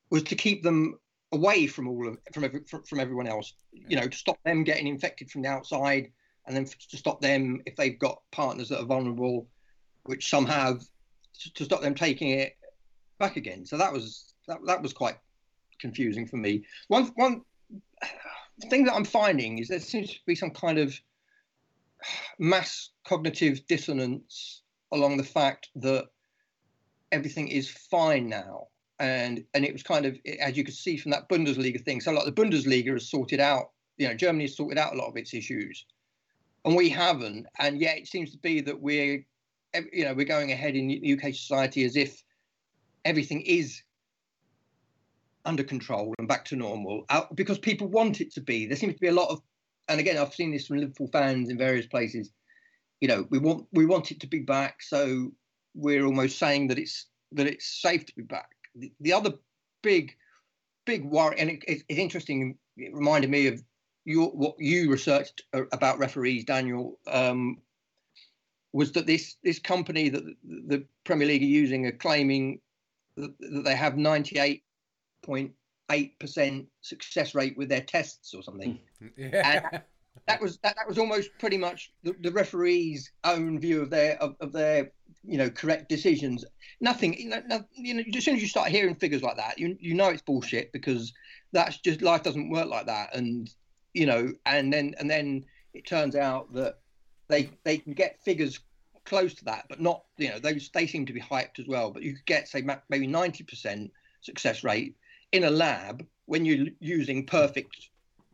[0.09, 0.99] was to keep them
[1.31, 3.53] away from all of from every, from everyone else.
[3.71, 6.11] You know, to stop them getting infected from the outside,
[6.45, 9.47] and then to stop them if they've got partners that are vulnerable,
[10.03, 10.83] which some have,
[11.55, 12.57] to stop them taking it
[13.19, 13.65] back again.
[13.65, 15.17] So that was that, that was quite
[15.79, 16.65] confusing for me.
[16.87, 17.41] One one
[18.69, 20.99] thing that I'm finding is there seems to be some kind of
[22.39, 24.61] mass cognitive dissonance
[24.91, 26.05] along the fact that
[27.11, 28.67] everything is fine now.
[28.99, 32.01] And and it was kind of as you could see from that Bundesliga thing.
[32.01, 35.07] So like the Bundesliga has sorted out, you know, Germany has sorted out a lot
[35.07, 35.85] of its issues,
[36.65, 37.45] and we haven't.
[37.59, 39.23] And yet it seems to be that we're
[39.93, 42.23] you know, we're going ahead in UK society as if
[43.05, 43.81] everything is
[45.47, 48.67] under control and back to normal out, because people want it to be.
[48.67, 49.41] There seems to be a lot of,
[49.87, 52.31] and again, I've seen this from Liverpool fans in various places.
[52.99, 55.31] You know, we want we want it to be back, so
[55.73, 58.49] we're almost saying that it's that it's safe to be back.
[58.75, 59.33] The, the other
[59.81, 60.15] big,
[60.85, 62.57] big worry, and it, it, it's interesting.
[62.75, 63.63] It reminded me of
[64.05, 66.99] your what you researched uh, about referees, Daniel.
[67.07, 67.57] Um,
[68.73, 72.59] was that this this company that the Premier League are using are claiming
[73.15, 74.63] that they have 98
[75.25, 78.79] 0.8% success rate with their tests or something.
[78.99, 79.07] Hmm.
[79.17, 79.69] yeah.
[79.71, 79.81] And
[80.27, 84.21] that was that, that was almost pretty much the, the referee's own view of their
[84.21, 84.91] of, of their
[85.23, 86.43] you know correct decisions.
[86.81, 89.77] Nothing, you know, you know, as soon as you start hearing figures like that, you
[89.79, 91.13] you know it's bullshit because
[91.51, 93.15] that's just life doesn't work like that.
[93.15, 93.49] And
[93.93, 96.79] you know, and then and then it turns out that
[97.27, 98.59] they they can get figures
[99.05, 101.91] close to that, but not you know those they seem to be hyped as well.
[101.91, 104.95] But you could get say maybe ninety percent success rate
[105.31, 107.89] in a lab when you're using perfect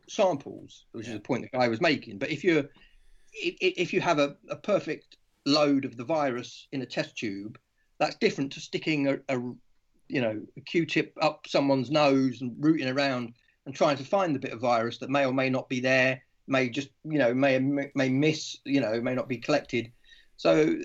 [0.07, 2.17] samples, which is the point that I was making.
[2.17, 2.65] But if you're
[3.35, 7.57] if you have a, a perfect load of the virus in a test tube,
[7.99, 9.39] that's different to sticking a, a
[10.07, 13.33] you know a Q-tip up someone's nose and rooting around
[13.65, 16.21] and trying to find the bit of virus that may or may not be there,
[16.47, 19.91] may just you know may may miss, you know, may not be collected.
[20.37, 20.77] So,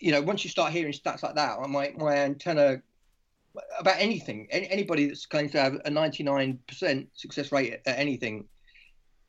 [0.00, 2.82] you know, once you start hearing stats like that, my my antenna
[3.78, 8.46] about anything, anybody that's claims to have a 99% success rate at anything,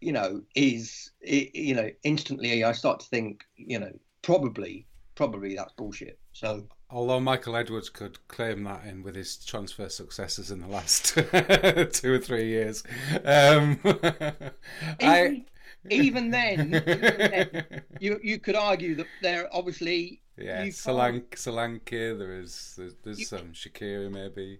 [0.01, 5.73] you know, is you know instantly I start to think, you know, probably probably that's
[5.73, 6.19] bullshit.
[6.31, 11.15] So although Michael Edwards could claim that in with his transfer successes in the last
[11.93, 12.83] two or three years,
[13.25, 13.79] um,
[15.01, 15.43] I
[15.89, 17.65] even then, even then
[17.99, 23.25] you you could argue that they're obviously yeah Solanke, Solanke there is there's, there's you,
[23.25, 24.59] some Shaqiri maybe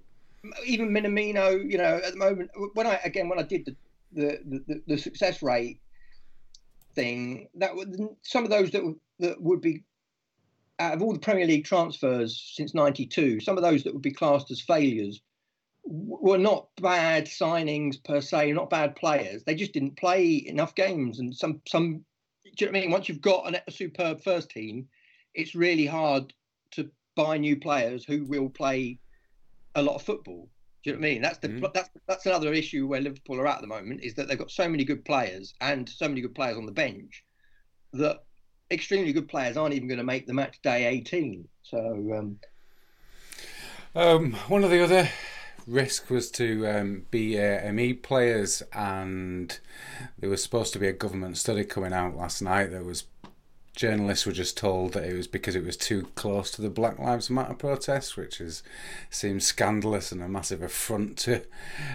[0.66, 3.76] even Minamino you know at the moment when I again when I did the
[4.12, 5.80] the, the, the success rate
[6.96, 9.84] thing that would some of those that would, that would be
[10.80, 14.12] out of all the Premier League transfers since '92, some of those that would be
[14.12, 15.22] classed as failures
[15.86, 19.44] were not bad signings per se, not bad players.
[19.44, 22.06] They just didn't play enough games, and some some.
[22.44, 22.92] Do you know what I mean?
[22.92, 24.88] Once you've got an, a superb first team,
[25.34, 26.34] it's really hard
[26.72, 29.00] to buy new players who will play
[29.76, 30.50] a lot of football.
[30.84, 31.22] Do you know what I mean?
[31.22, 31.72] That's the Mm.
[31.74, 34.52] that's that's another issue where Liverpool are at at the moment is that they've got
[34.52, 37.24] so many good players and so many good players on the bench
[37.94, 38.20] that
[38.72, 41.48] extremely good players aren't even going to make the match day 18.
[41.64, 41.80] So
[42.18, 42.40] um,
[43.96, 45.10] Um, one of the other
[45.68, 49.58] risk was to um, BAME players, and
[50.18, 53.04] there was supposed to be a government study coming out last night that was
[53.76, 57.00] journalists were just told that it was because it was too close to the Black
[57.00, 58.64] Lives Matter protests, which is
[59.10, 61.42] seems scandalous and a massive affront to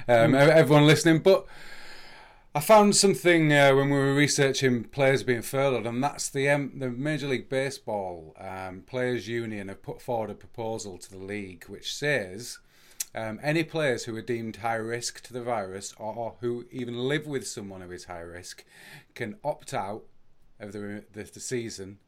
[0.08, 1.20] um, everyone listening.
[1.20, 1.46] But
[2.54, 6.72] I found something uh, when we were researching players being furloughed, and that's the um,
[6.74, 11.64] the Major League Baseball um, Players Union have put forward a proposal to the league
[11.68, 12.58] which says
[13.14, 16.96] um, any players who are deemed high risk to the virus or, or who even
[16.96, 18.64] live with someone who is high risk
[19.14, 20.02] can opt out
[20.60, 21.98] of the the, the season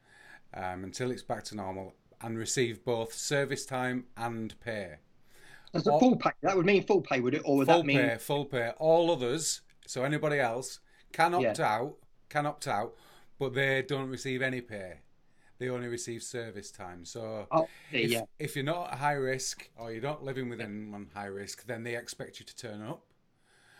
[0.54, 4.96] um, until it's back to normal and receive both service time and pay.
[5.72, 6.30] that's a full pay.
[6.42, 7.42] That would mean full pay, would it?
[7.44, 8.72] Or would full that mean pay, full pay.
[8.78, 10.80] All others, so anybody else,
[11.12, 11.74] can opt Yeah.
[11.74, 11.96] out,
[12.28, 12.94] can opt out,
[13.38, 15.00] but they don't receive any pay.
[15.58, 17.04] They only receive service time.
[17.04, 18.22] So Oh, if, yeah.
[18.38, 21.82] if you're not at high risk or you're not living with anyone high risk, then
[21.84, 23.02] they expect you to turn up.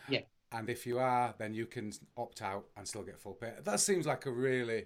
[0.07, 0.21] Yeah.
[0.51, 3.53] And if you are, then you can opt out and still get full pay.
[3.63, 4.85] That seems like a really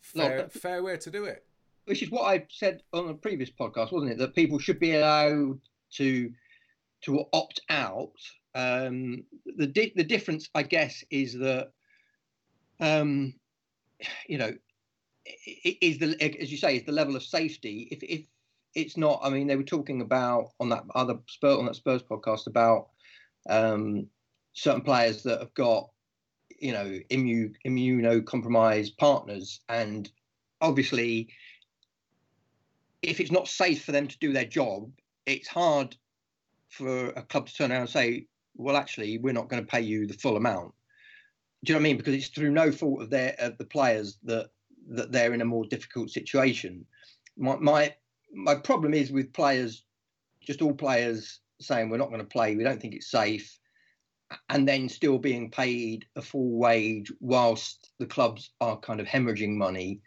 [0.00, 1.44] fair, fair way to do it.
[1.84, 4.18] which is what I said on a previous podcast, wasn't it?
[4.18, 5.60] That people should be allowed
[5.92, 6.30] to
[7.02, 8.12] to opt out.
[8.54, 9.24] Um,
[9.56, 11.70] the di- the difference, I guess, is that
[12.80, 13.34] um,
[14.28, 14.52] you know
[15.54, 17.88] is the as you say is the level of safety.
[17.90, 18.26] If if
[18.74, 22.02] it's not, I mean, they were talking about on that other Spurs on that Spurs
[22.02, 22.88] podcast about
[23.48, 24.08] um,
[24.56, 25.88] certain players that have got
[26.58, 30.10] you know immu- immunocompromised partners and
[30.60, 31.28] obviously
[33.02, 34.90] if it's not safe for them to do their job,
[35.26, 35.96] it's hard
[36.68, 39.80] for a club to turn around and say, "Well, actually, we're not going to pay
[39.80, 40.74] you the full amount."
[41.64, 41.96] Do you know what I mean?
[41.96, 44.50] Because it's through no fault of their of the players that
[44.88, 46.84] that they're in a more difficult situation.
[47.36, 47.94] My my
[48.32, 49.84] my problem is with players,
[50.40, 53.58] just all players saying we're not going to play, we don't think it's safe,
[54.48, 59.54] and then still being paid a full wage whilst the clubs are kind of hemorrhaging
[59.54, 60.00] money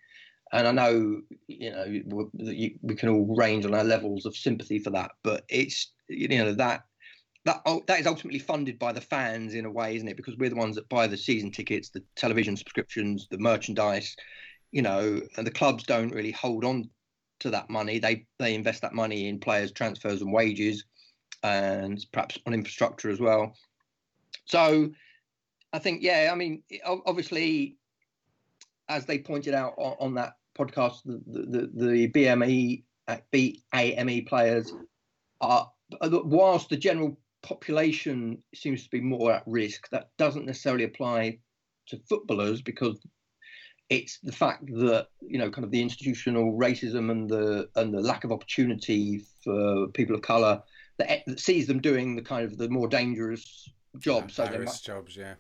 [0.52, 4.90] and I know you know we, can all range on our levels of sympathy for
[4.92, 6.84] that, but it's you know that
[7.46, 10.18] that that is ultimately funded by the fans in a way, isn't it?
[10.18, 14.16] Because we're the ones that buy the season tickets, the television subscriptions, the merchandise,
[14.72, 16.90] you know, and the clubs don't really hold on
[17.42, 18.00] to that money.
[18.00, 20.84] They they invest that money in players' transfers and wages,
[21.44, 23.54] and perhaps on infrastructure as well.
[24.50, 24.92] So,
[25.72, 27.78] I think yeah, I mean, obviously
[28.90, 32.84] as they pointed out on, on that podcast, the, the, the BME
[33.32, 34.74] BAME uh, players
[35.42, 41.40] are, whilst the general population seems to be more at risk, that doesn't necessarily apply
[41.88, 43.00] to footballers because
[43.90, 48.02] it's the fact that you know kind of the institutional racism and the and the
[48.02, 50.62] lack of opportunity for people of color
[51.00, 54.36] that, that sees them doing the kind of the more dangerous jobs.
[54.36, 55.36] So they're much, jobs, yeah.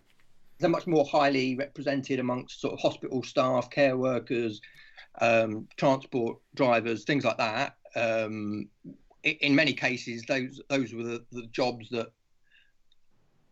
[0.60, 4.62] they're much more highly represented amongst sort of hospital staff, care workers,
[5.22, 7.76] um, transport drivers, things like that.
[7.96, 8.70] Um,
[9.24, 12.08] in many cases, those those were the, the jobs that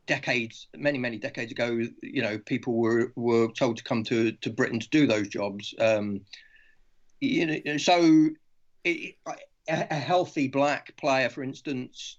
[0.06, 4.50] decades, many many decades ago, you know, people were were told to come to to
[4.50, 5.74] Britain to do those jobs.
[5.80, 6.22] Um,
[7.20, 8.30] you know, so
[8.84, 9.16] it,
[9.70, 12.18] a, a healthy black player, for instance,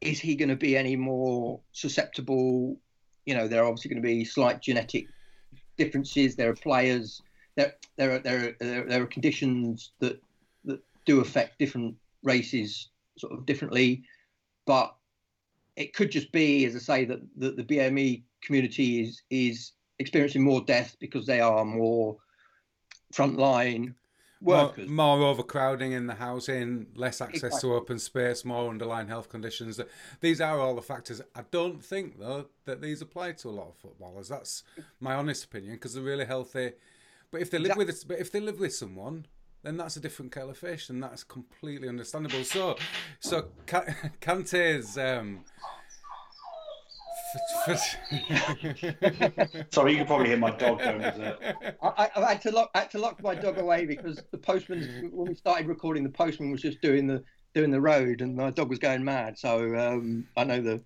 [0.00, 2.78] is he going to be any more susceptible?
[3.26, 5.06] You know, there are obviously going to be slight genetic
[5.76, 6.36] differences.
[6.36, 7.22] There are players.
[7.56, 10.22] There, there are there are, there are, conditions that
[10.64, 12.88] that do affect different races
[13.18, 14.04] sort of differently,
[14.66, 14.94] but
[15.76, 20.42] it could just be, as I say, that, that the BME community is is experiencing
[20.42, 22.16] more death because they are more
[23.12, 23.94] frontline
[24.40, 24.88] workers.
[24.88, 27.70] more overcrowding in the housing, less access Exactly.
[27.70, 29.80] to open space, more underlying health conditions.
[30.20, 31.20] These are all the factors.
[31.34, 34.28] I don't think though that these apply to a lot of footballers.
[34.28, 34.62] That's
[35.00, 36.72] my honest opinion because they're really healthy.
[37.30, 37.84] But if they live Exactly.
[37.86, 39.26] with, but if they live with someone,
[39.62, 42.42] then that's a different kettle of fish, and that's completely understandable.
[42.44, 42.76] So,
[43.20, 43.84] so Ka-
[44.20, 44.96] Kante's.
[44.96, 45.44] Um,
[49.70, 51.40] Sorry, you can probably hear my dog going berserk.
[51.82, 54.38] I, I, I had to lock I had to lock my dog away because the
[54.38, 57.22] postman when we started recording the postman was just doing the
[57.54, 59.38] doing the road and my dog was going mad.
[59.38, 60.82] So um, I know the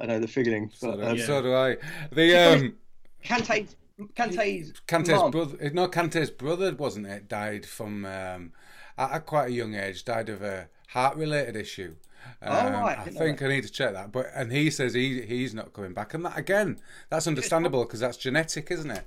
[0.00, 0.70] I know the feeling.
[0.74, 1.76] so, But, do, um, so do I.
[2.12, 2.76] The um,
[3.24, 3.76] Kante's
[4.14, 7.28] Kante's Kante's mum- brother, no, Kante's brother wasn't it?
[7.28, 8.52] Died from um,
[8.96, 11.94] at quite a young age, died of a heart-related issue.
[12.42, 12.98] Um, oh, right.
[12.98, 14.12] I, I think I need to check that.
[14.12, 18.00] But and he says he he's not coming back, and that again, that's understandable because
[18.00, 19.06] that's genetic, isn't it?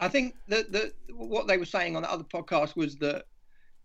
[0.00, 3.24] I think that the what they were saying on the other podcast was that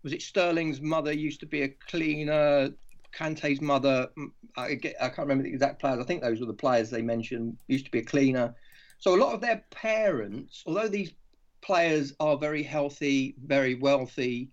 [0.02, 2.70] was it Sterling's mother used to be a cleaner,
[3.12, 4.08] Kante's mother.
[4.56, 5.98] I, get, I can't remember the exact players.
[6.00, 7.58] I think those were the players they mentioned.
[7.68, 8.54] Used to be a cleaner.
[8.98, 11.12] So a lot of their parents, although these
[11.60, 14.50] players are very healthy, very wealthy,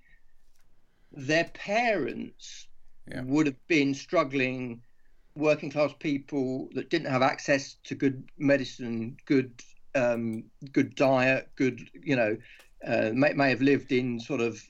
[1.12, 2.68] their parents
[3.08, 3.22] yeah.
[3.24, 4.82] would have been struggling
[5.36, 9.62] working class people that didn't have access to good medicine, good
[9.94, 12.38] um, good diet, good you know,
[12.86, 14.62] uh, may, may have lived in sort of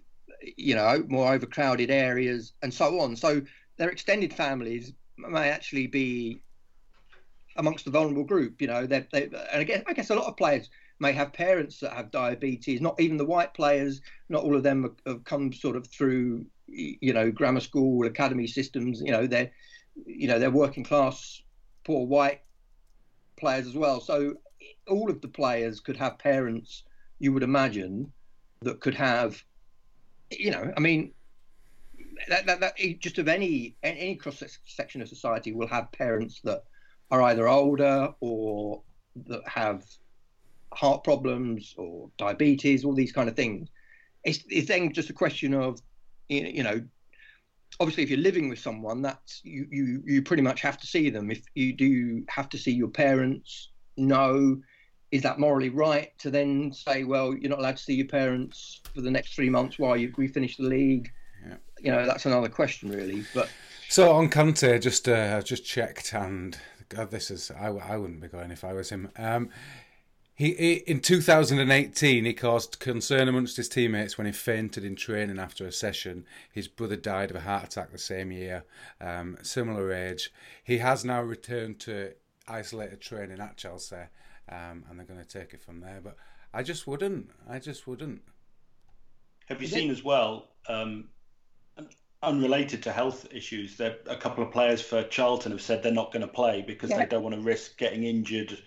[0.58, 3.16] you know more overcrowded areas and so on.
[3.16, 3.42] So
[3.78, 6.42] their extended families may actually be
[7.58, 8.62] amongst the vulnerable group.
[8.62, 10.70] You know, they, they and again, I guess a lot of players
[11.00, 12.82] may have parents that have diabetes.
[12.82, 14.02] Not even the white players.
[14.30, 19.02] Not all of them have come sort of through you know grammar school academy systems
[19.02, 19.52] you know they're
[20.06, 21.42] you know they're working class
[21.84, 22.42] poor white
[23.38, 24.00] players as well.
[24.00, 24.36] So
[24.88, 26.84] all of the players could have parents
[27.20, 28.12] you would imagine
[28.62, 29.44] that could have
[30.32, 31.12] you know i mean
[32.28, 36.64] that, that, that just of any any cross section of society will have parents that
[37.12, 38.82] are either older or
[39.28, 39.84] that have
[40.74, 43.70] heart problems or diabetes all these kind of things.
[44.24, 45.80] It's, it's then just a question of
[46.30, 46.82] you know
[47.80, 51.10] obviously if you're living with someone that's you you you pretty much have to see
[51.10, 51.32] them.
[51.32, 54.62] If you do have to see your parents no.
[55.12, 58.82] Is that morally right to then say well you're not allowed to see your parents
[58.94, 61.10] for the next three months while you, we finish the league?
[61.48, 61.58] Yeah.
[61.80, 63.48] you know that's another question really but
[63.88, 66.58] so on Kante just uh, just checked and
[66.90, 69.10] God, this is I, I wouldn't be going if I was him.
[69.18, 69.50] Um,
[70.36, 75.40] he, he, in 2018, he caused concern amongst his teammates when he fainted in training
[75.40, 76.26] after a session.
[76.52, 78.66] His brother died of a heart attack the same year,
[79.00, 80.34] um, similar age.
[80.62, 82.14] He has now returned to
[82.50, 83.96] isolated training at Chelsea,
[84.50, 86.02] um, and they're going to take it from there.
[86.04, 86.18] But
[86.54, 87.30] I just wouldn't.
[87.50, 88.22] I just wouldn't.
[89.46, 89.94] Have you Is seen it?
[89.94, 90.50] as well?
[90.68, 91.08] Um,
[92.22, 96.12] unrelated to health issues, there a couple of players for Charlton have said they're not
[96.12, 96.98] going to play because yeah.
[96.98, 98.58] they don't want to risk getting injured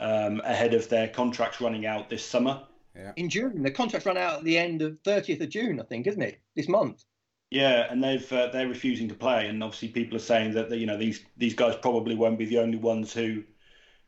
[0.00, 2.62] um, ahead of their contracts running out this summer.
[2.96, 3.12] Yeah.
[3.16, 6.06] In June, the contracts run out at the end of 30th of June, I think,
[6.06, 6.40] isn't it?
[6.56, 7.04] This month.
[7.50, 10.86] Yeah, and they've uh, they're refusing to play, and obviously people are saying that you
[10.86, 13.42] know these these guys probably won't be the only ones who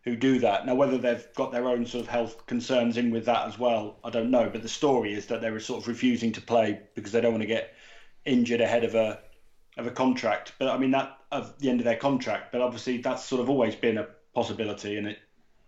[0.04, 0.64] who do that.
[0.64, 3.98] Now, whether they've got their own sort of health concerns in with that as well,
[4.04, 4.48] I don't know.
[4.48, 7.42] But the story is that they're sort of refusing to play because they don't want
[7.42, 7.74] to get
[8.24, 9.18] injured ahead of a
[9.76, 10.52] of a contract.
[10.60, 12.52] But I mean that of the end of their contract.
[12.52, 15.18] But obviously that's sort of always been a possibility, and it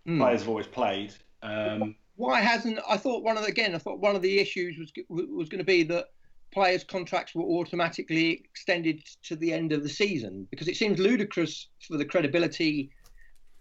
[0.07, 0.17] mm.
[0.17, 1.13] players have always played.
[1.43, 3.75] Um, Why hasn't I thought one of the, again?
[3.75, 6.07] I thought one of the issues was was going to be that
[6.53, 11.67] players' contracts were automatically extended to the end of the season because it seems ludicrous
[11.85, 12.89] for the credibility,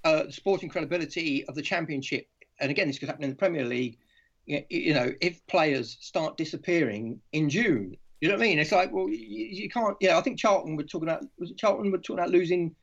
[0.04, 2.26] uh, sporting credibility of the championship.
[2.60, 3.98] And again, this could happen in the Premier League.
[4.46, 8.58] You know, if players start disappearing in June, you know what I mean?
[8.58, 9.96] It's like, well, you, you can't.
[10.00, 12.74] Yeah, I think Charlton were talking about was it Charlton were talking about losing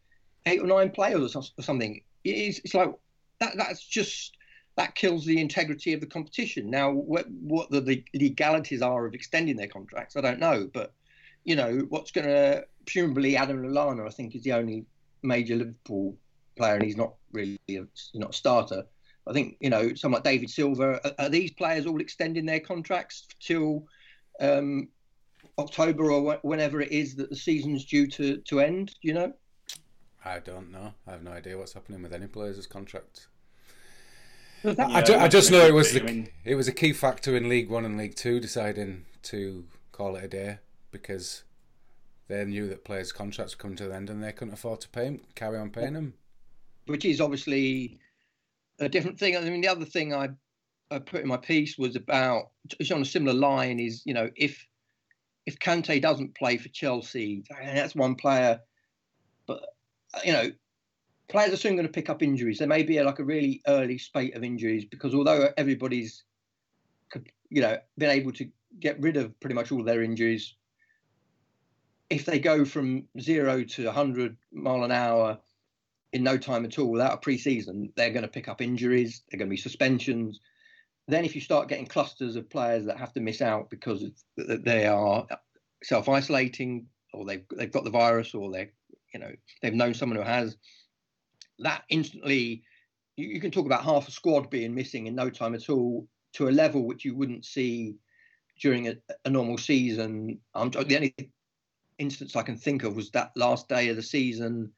[0.45, 2.01] eight or nine players or something.
[2.23, 2.93] It's, it's like
[3.41, 4.37] that that's just
[4.77, 6.69] that kills the integrity of the competition.
[6.69, 10.69] Now, what, what the, legalities are of extending their contracts, I don't know.
[10.73, 10.93] But
[11.43, 14.85] you know, what's going to presumably Adam Lallana, I think, is the only
[15.23, 16.15] major Liverpool
[16.55, 17.83] player, and he's not really a,
[18.13, 18.83] not a starter.
[19.27, 20.99] I think you know someone like David Silva.
[21.03, 23.85] Are, are these players all extending their contracts till
[24.39, 24.87] um,
[25.57, 28.95] October or wh- whenever it is that the season's due to to end?
[29.01, 29.33] You know.
[30.23, 30.93] I don't know.
[31.07, 32.67] I have no idea what's happening with any players'
[34.61, 34.91] contracts.
[34.91, 36.93] Yeah, I, ju- I, just know it was the, I mean, it was a key
[36.93, 40.57] factor in League One and League Two deciding to call it a day
[40.91, 41.43] because
[42.27, 44.89] they knew that players' contracts were coming to the end and they couldn't afford to
[44.89, 46.13] pay them, carry on paying them.
[46.85, 47.99] Which is obviously
[48.79, 49.37] a different thing.
[49.37, 50.29] I mean, the other thing I,
[50.89, 53.79] I put in my piece was about it's on a similar line.
[53.79, 54.65] Is you know if
[55.45, 58.59] if Kante doesn't play for Chelsea, that's one player,
[59.45, 59.63] but
[60.23, 60.51] you know
[61.31, 62.59] players are soon going to pick up injuries.
[62.59, 66.23] There may be a, like a really early spate of injuries because although everybody's,
[67.49, 70.55] you know, been able to get rid of pretty much all their injuries,
[72.09, 75.39] if they go from zero to 100 mile an hour
[76.11, 79.23] in no time at all without a pre-season, they're going to pick up injuries.
[79.29, 80.41] They're going to be suspensions.
[81.07, 84.03] Then, if you start getting clusters of players that have to miss out because
[84.37, 85.25] they are
[85.83, 88.71] self-isolating, or they've they've got the virus, or they
[89.13, 90.57] you know they've known someone who has,
[91.61, 92.63] that instantly
[93.17, 96.07] you, you, can talk about half a squad being missing in no time at all
[96.33, 97.95] to a level which you wouldn't see
[98.59, 98.95] during a,
[99.25, 100.39] a normal season.
[100.53, 101.15] I'm the only
[101.97, 104.71] instance I can think of was that last day of the season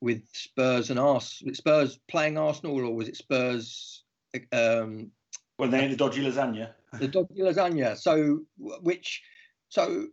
[0.00, 1.54] with Spurs and Arsenal.
[1.54, 4.04] Spurs playing Arsenal, or was it Spurs?
[4.52, 5.10] Um,
[5.58, 6.70] well, they the dodgy lasagna.
[6.98, 7.96] The dodgy lasagna.
[7.96, 9.22] So, which,
[9.68, 10.06] so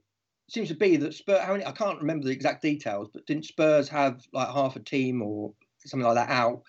[0.49, 1.41] seems to be that Spurs.
[1.41, 1.65] How many?
[1.65, 5.53] I can't remember the exact details, but didn't Spurs have like half a team or
[5.87, 6.63] something like that out?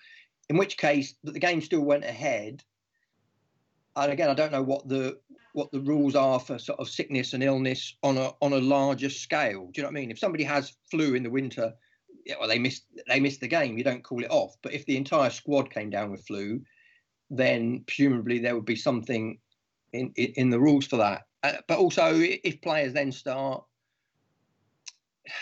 [0.49, 2.63] In which case, the game still went ahead.
[3.95, 5.19] And again, I don't know what the
[5.53, 9.09] what the rules are for sort of sickness and illness on a on a larger
[9.09, 9.69] scale.
[9.71, 10.11] Do you know what I mean?
[10.11, 11.73] If somebody has flu in the winter,
[12.25, 13.77] yeah, well, they missed they missed the game.
[13.77, 14.55] You don't call it off.
[14.61, 16.61] But if the entire squad came down with flu,
[17.29, 19.39] then presumably there would be something
[19.93, 21.23] in in, in the rules for that.
[21.43, 23.63] Uh, but also, if players then start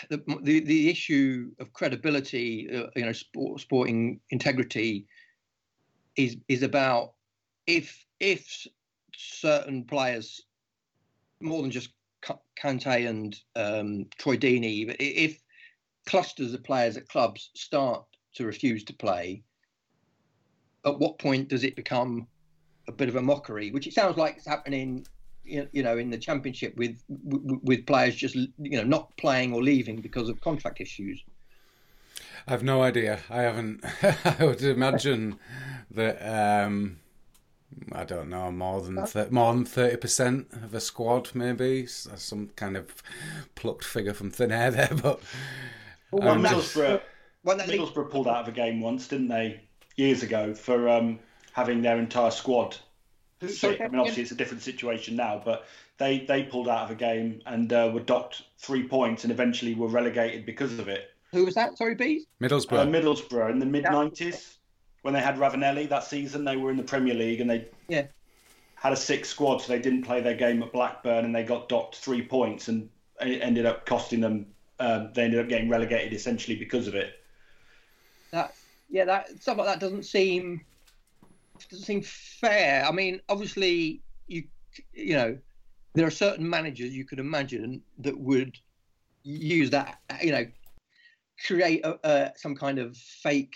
[0.08, 5.06] the, the, the issue of credibility, uh, you know, sport, sporting integrity,
[6.16, 7.14] is is about
[7.66, 8.66] if if
[9.14, 10.42] certain players,
[11.40, 11.90] more than just
[12.60, 15.40] Kante and um, Troy Deeney, but if
[16.06, 18.04] clusters of players at clubs start
[18.34, 19.42] to refuse to play,
[20.84, 22.26] at what point does it become
[22.88, 23.70] a bit of a mockery?
[23.70, 25.06] Which it sounds like it's happening
[25.44, 30.00] you know in the championship with with players just you know not playing or leaving
[30.00, 31.22] because of contract issues
[32.46, 33.84] i've no idea i haven't
[34.24, 35.38] i would imagine
[35.90, 36.96] that um
[37.92, 42.50] I don't know more than th- more than thirty percent of a squad, maybe some
[42.54, 43.02] kind of
[43.54, 44.90] plucked figure from thin air there.
[45.02, 45.20] But
[46.10, 47.00] well, um, Middlesbrough,
[47.46, 49.62] Middlesbrough pulled out of a game once, didn't they?
[49.96, 51.18] Years ago for um,
[51.52, 52.76] having their entire squad
[53.48, 53.80] sick.
[53.80, 55.66] I mean, obviously it's a different situation now, but
[55.98, 59.74] they they pulled out of a game and uh, were docked three points and eventually
[59.74, 61.10] were relegated because of it.
[61.32, 61.78] Who was that?
[61.78, 62.26] Sorry, Beez.
[62.40, 62.78] Middlesbrough.
[62.78, 64.56] Uh, Middlesbrough in the mid '90s
[65.02, 66.44] when they had Ravanelli that season.
[66.44, 68.06] They were in the Premier League and they yeah
[68.82, 71.68] had a six squad, so they didn't play their game at Blackburn and they got
[71.68, 72.88] docked three points and
[73.20, 74.46] it ended up costing them.
[74.80, 77.14] Uh, they ended up getting relegated essentially because of it.
[78.32, 78.52] That
[78.90, 80.62] yeah, that stuff like that doesn't seem
[81.68, 82.84] doesn't seem fair.
[82.84, 84.44] I mean, obviously, you
[84.92, 85.38] you know,
[85.94, 88.58] there are certain managers you could imagine that would
[89.22, 90.46] use that, you know,
[91.46, 93.54] create a, some kind of fake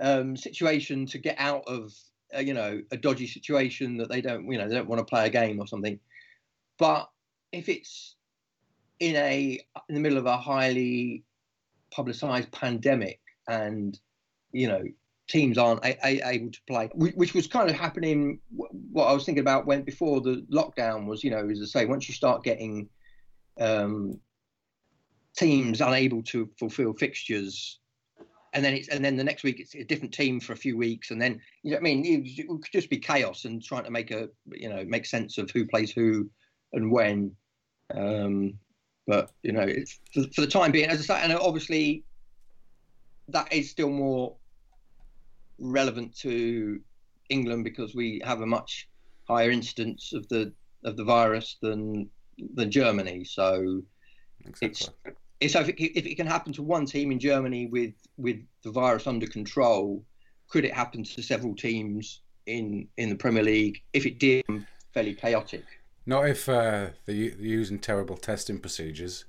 [0.00, 1.92] um, situation to get out of,
[2.36, 5.04] uh, you know, a dodgy situation that they don't, you know, they don't want to
[5.04, 5.98] play a game or something.
[6.78, 7.08] But
[7.52, 8.16] if it's
[9.00, 11.24] in a in the middle of a highly
[11.90, 13.98] publicized pandemic and
[14.52, 14.82] you know
[15.28, 18.40] teams aren't a, a, able to play, which was kind of happening.
[18.50, 21.86] What I was thinking about when before the lockdown was, you know, as I say,
[21.86, 22.88] once you start getting
[23.60, 24.18] um,
[25.36, 27.78] teams unable to fulfil fixtures,
[28.54, 30.76] and then it's and then the next week it's a different team for a few
[30.76, 33.84] weeks, and then you know, I mean, it, it could just be chaos and trying
[33.84, 36.28] to make a you know make sense of who plays who
[36.72, 37.32] and when.
[37.94, 38.54] Um,
[39.06, 39.66] but you know,
[40.14, 42.04] for, for the time being, as I say, and obviously
[43.28, 44.36] that is still more
[45.58, 46.80] relevant to
[47.28, 48.88] England because we have a much
[49.26, 50.52] higher incidence of the
[50.84, 52.08] of the virus than
[52.54, 53.24] than Germany.
[53.24, 53.82] So
[54.40, 54.68] exactly.
[54.68, 54.90] it's
[55.40, 58.70] it's if it, if it can happen to one team in Germany with with the
[58.70, 60.04] virus under control,
[60.48, 63.82] could it happen to several teams in in the Premier League?
[63.92, 64.44] If it did,
[64.92, 65.64] fairly chaotic.
[66.06, 69.26] Not if uh, they're using terrible testing procedures.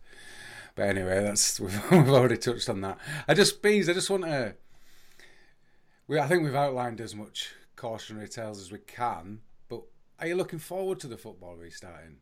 [0.76, 2.98] But anyway, that's we've, we've already touched on that.
[3.28, 3.90] I just Beez.
[3.90, 4.56] I just want to
[6.10, 9.84] we, I think we've outlined as much cautionary tales as we can, but
[10.20, 12.18] are you looking forward to the football restarting?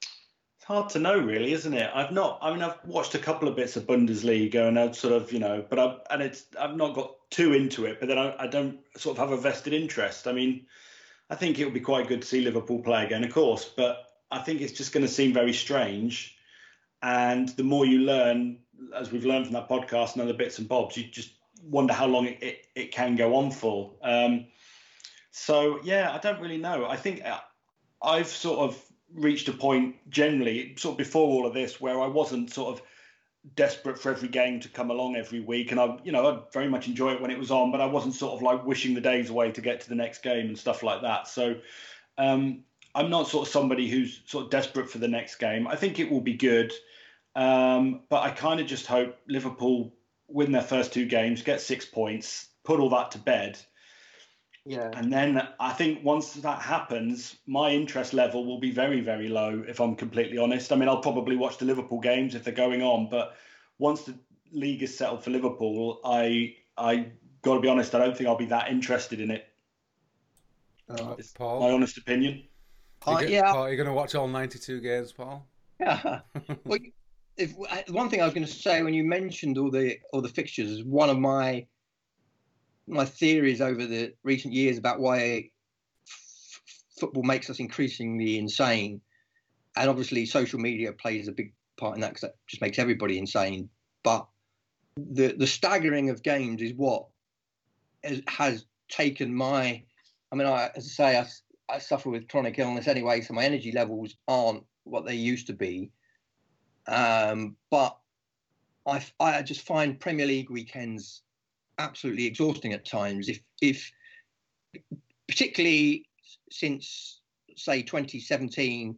[0.00, 1.88] It's hard to know, really, isn't it?
[1.94, 2.40] I've not.
[2.42, 5.38] I mean, I've watched a couple of bits of Bundesliga, and I've sort of, you
[5.38, 8.46] know, but I've and it's I've not got too into it, but then I, I
[8.48, 10.26] don't sort of have a vested interest.
[10.26, 10.66] I mean,
[11.30, 14.04] I think it would be quite good to see Liverpool play again, of course, but
[14.32, 16.36] I think it's just going to seem very strange.
[17.02, 18.58] And the more you learn,
[18.96, 21.30] as we've learned from that podcast and other bits and bobs, you just
[21.62, 23.92] wonder how long it, it, it can go on for.
[24.02, 24.46] Um,
[25.30, 26.86] so yeah, I don't really know.
[26.86, 27.40] I think uh,
[28.02, 28.82] I've sort of
[29.14, 32.82] reached a point generally, sort of before all of this, where I wasn't sort of
[33.54, 36.68] desperate for every game to come along every week, and I, you know, I very
[36.68, 39.00] much enjoy it when it was on, but I wasn't sort of like wishing the
[39.00, 41.28] days away to get to the next game and stuff like that.
[41.28, 41.56] So.
[42.18, 42.64] Um,
[42.96, 45.68] I'm not sort of somebody who's sort of desperate for the next game.
[45.68, 46.72] I think it will be good,
[47.34, 49.92] um, but I kind of just hope Liverpool
[50.28, 53.58] win their first two games, get six points, put all that to bed.
[54.64, 54.90] Yeah.
[54.94, 59.64] And then I think once that happens, my interest level will be very, very low,
[59.66, 60.72] if I'm completely honest.
[60.72, 63.36] I mean, I'll probably watch the Liverpool games if they're going on, but
[63.78, 64.18] once the
[64.52, 67.12] league is settled for Liverpool, I I
[67.42, 69.46] got to be honest, I don't think I'll be that interested in it.
[70.88, 71.60] Uh, Paul?
[71.60, 72.42] My honest opinion.
[73.06, 73.52] Uh, you yeah.
[73.52, 75.46] Paul, are you going to watch all 92 games, Paul?
[75.78, 76.20] Yeah.
[76.64, 76.78] well,
[77.36, 77.54] if
[77.90, 80.70] one thing I was going to say when you mentioned all the all the fixtures
[80.70, 81.66] is one of my
[82.86, 85.50] my theories over the recent years about why
[86.08, 86.62] f-
[86.98, 89.00] football makes us increasingly insane,
[89.76, 93.18] and obviously social media plays a big part in that because that just makes everybody
[93.18, 93.68] insane.
[94.02, 94.26] But
[94.96, 97.06] the the staggering of games is what
[98.02, 99.82] has, has taken my.
[100.32, 103.44] I mean, I, as I say, I, I suffer with chronic illness anyway, so my
[103.44, 105.90] energy levels aren't what they used to be.
[106.88, 107.96] Um, but
[108.86, 111.22] I, I just find Premier League weekends
[111.78, 113.28] absolutely exhausting at times.
[113.28, 113.92] If, if
[115.28, 116.06] particularly
[116.50, 117.20] since
[117.56, 118.96] say 2017,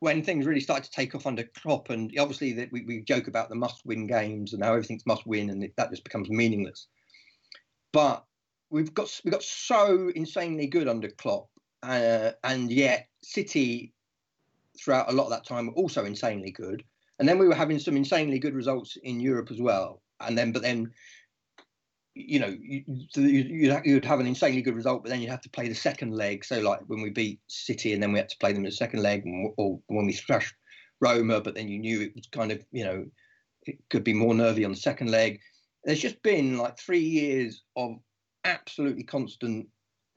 [0.00, 3.26] when things really started to take off under Klopp, and obviously that we, we joke
[3.26, 6.88] about the must-win games and how everything's must-win, and that just becomes meaningless.
[7.92, 8.24] But
[8.70, 11.48] we've got we got so insanely good under Klopp,
[11.82, 13.94] uh, and yet City
[14.78, 16.84] throughout a lot of that time were also insanely good.
[17.18, 20.02] And then we were having some insanely good results in Europe as well.
[20.20, 20.90] And then, but then,
[22.14, 22.84] you know, you,
[23.16, 26.44] you'd have an insanely good result, but then you'd have to play the second leg.
[26.44, 28.72] So, like when we beat City, and then we had to play them in the
[28.72, 29.24] second leg,
[29.56, 30.54] or when we thrashed
[31.00, 33.04] Roma, but then you knew it was kind of, you know,
[33.62, 35.40] it could be more nervy on the second leg.
[35.84, 37.96] There's just been like three years of
[38.44, 39.68] absolutely constant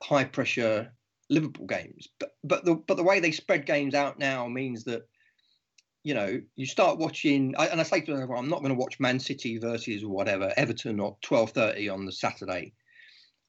[0.03, 0.91] high pressure
[1.29, 2.07] Liverpool games.
[2.19, 5.03] But but the but the way they spread games out now means that
[6.07, 8.97] you know, you start watching, and I say to them, I'm not going to watch
[8.97, 12.71] Man City versus whatever Everton or 12:30 on the Saturday,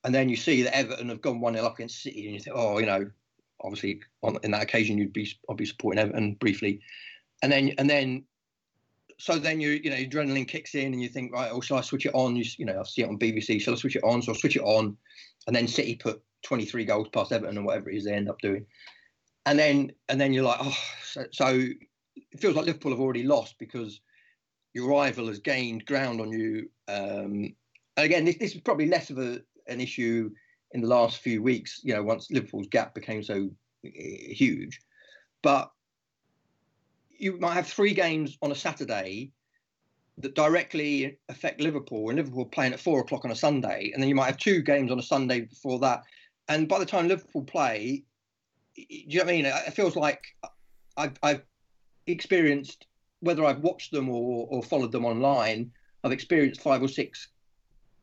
[0.02, 2.40] and then you see that Everton have gone one 0 up against City, and you
[2.40, 3.09] think, oh, you know,
[3.61, 6.80] obviously on in that occasion you'd be I'd be supporting Everton briefly,
[7.44, 8.24] and then and then,
[9.20, 11.82] so then you you know adrenaline kicks in and you think, right, oh, shall I
[11.82, 12.34] switch it on?
[12.34, 14.20] You, you know, I see it on BBC, shall I switch it on?
[14.20, 14.96] So I switch it on,
[15.46, 18.40] and then City put 23 goals past Everton or whatever it is they end up
[18.40, 18.66] doing,
[19.46, 21.68] and then and then you're like, oh, so, so
[22.30, 24.00] it feels like Liverpool have already lost because
[24.74, 26.68] your rival has gained ground on you.
[26.88, 27.54] Um,
[27.96, 30.30] again, this, this is probably less of a, an issue
[30.72, 33.48] in the last few weeks, you know, once Liverpool's gap became so
[33.84, 34.80] eh, huge.
[35.42, 35.70] But
[37.10, 39.32] you might have three games on a Saturday
[40.18, 44.08] that directly affect Liverpool, and Liverpool playing at four o'clock on a Sunday, and then
[44.08, 46.02] you might have two games on a Sunday before that.
[46.48, 48.04] And by the time Liverpool play,
[48.76, 49.46] do you know what I mean?
[49.46, 50.22] It feels like
[50.96, 51.42] I've, I've
[52.12, 52.86] experienced
[53.20, 55.70] whether I've watched them or, or followed them online.
[56.04, 57.28] I've experienced five or six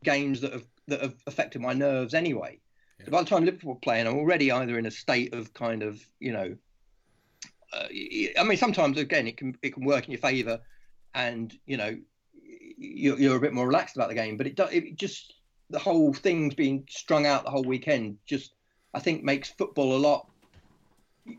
[0.04, 2.60] games that have that have affected my nerves anyway.
[3.00, 3.06] Yeah.
[3.06, 6.06] So by the time Liverpool playing, I'm already either in a state of kind of
[6.20, 6.56] you know.
[7.74, 7.88] Uh,
[8.40, 10.60] I mean, sometimes again it can it can work in your favour,
[11.14, 11.98] and you know
[12.78, 14.38] you're, you're a bit more relaxed about the game.
[14.38, 15.34] But it does it just
[15.70, 18.18] the whole thing's being strung out the whole weekend.
[18.26, 18.54] Just
[18.94, 20.30] I think makes football a lot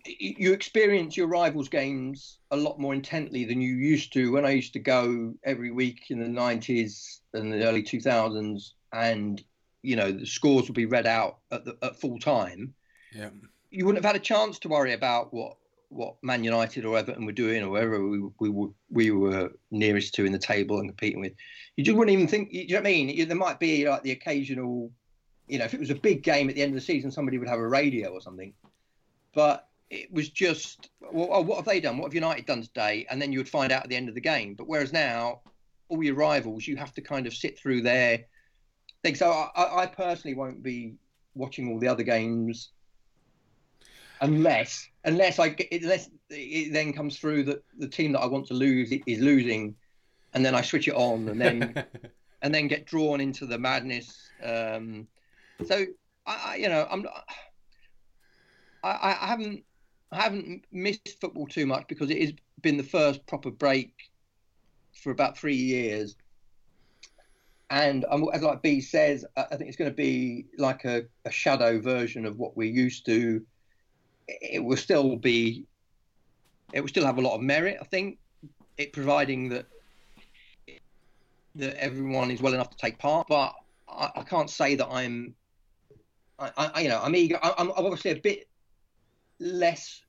[0.04, 4.50] you experience your rivals' games a lot more intently than you used to when I
[4.50, 9.42] used to go every week in the 90s and the early 2000s, and
[9.82, 12.74] you know the scores would be read out at, the, at full time.
[13.14, 13.30] Yeah,
[13.70, 15.56] you wouldn't have had a chance to worry about what
[15.88, 20.14] what Man United or Everton were doing or wherever we we were, we were nearest
[20.14, 21.34] to in the table and competing with.
[21.76, 22.52] You just wouldn't even think.
[22.52, 23.28] You know what I mean?
[23.28, 24.90] There might be like the occasional,
[25.46, 27.38] you know, if it was a big game at the end of the season, somebody
[27.38, 28.52] would have a radio or something.
[29.32, 31.98] But it was just, well, oh, what have they done?
[31.98, 33.06] What have United done today?
[33.10, 34.54] And then you would find out at the end of the game.
[34.54, 35.40] But whereas now,
[35.88, 38.24] all your rivals, you have to kind of sit through their
[39.02, 39.14] thing.
[39.14, 40.94] So I, I personally won't be
[41.34, 42.70] watching all the other games
[44.20, 48.54] unless unless I unless it then comes through that the team that I want to
[48.54, 49.74] lose is losing,
[50.34, 51.84] and then I switch it on, and then
[52.42, 54.30] and then get drawn into the madness.
[54.42, 55.06] Um,
[55.66, 55.84] so
[56.26, 57.06] I, I, you know, I'm
[58.82, 59.64] I, I haven't
[60.12, 62.32] I haven't missed football too much because it has
[62.62, 63.92] been the first proper break
[64.94, 66.16] for about three years.
[67.70, 71.80] And as like B says, I think it's going to be like a, a shadow
[71.80, 73.44] version of what we're used to.
[74.28, 75.66] It will still be,
[76.72, 77.78] it will still have a lot of merit.
[77.80, 78.18] I think
[78.78, 79.66] it providing that
[81.56, 83.26] that everyone is well enough to take part.
[83.28, 83.54] But
[83.88, 85.34] I, I can't say that I'm,
[86.38, 87.38] I, I, you know, I'm eager.
[87.42, 88.46] I, I'm obviously a bit
[89.40, 90.02] less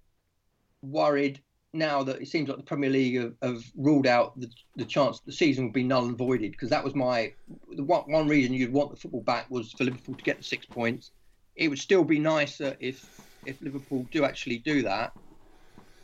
[0.82, 1.42] worried
[1.74, 5.20] now that it seems like the Premier League have, have ruled out the, the chance
[5.22, 8.72] the season will be null and voided because that was my one, one reason you'd
[8.74, 11.12] want the football back was for Liverpool to get the six points.
[11.56, 13.08] It would still be nicer if
[13.46, 15.14] if Liverpool do actually do that,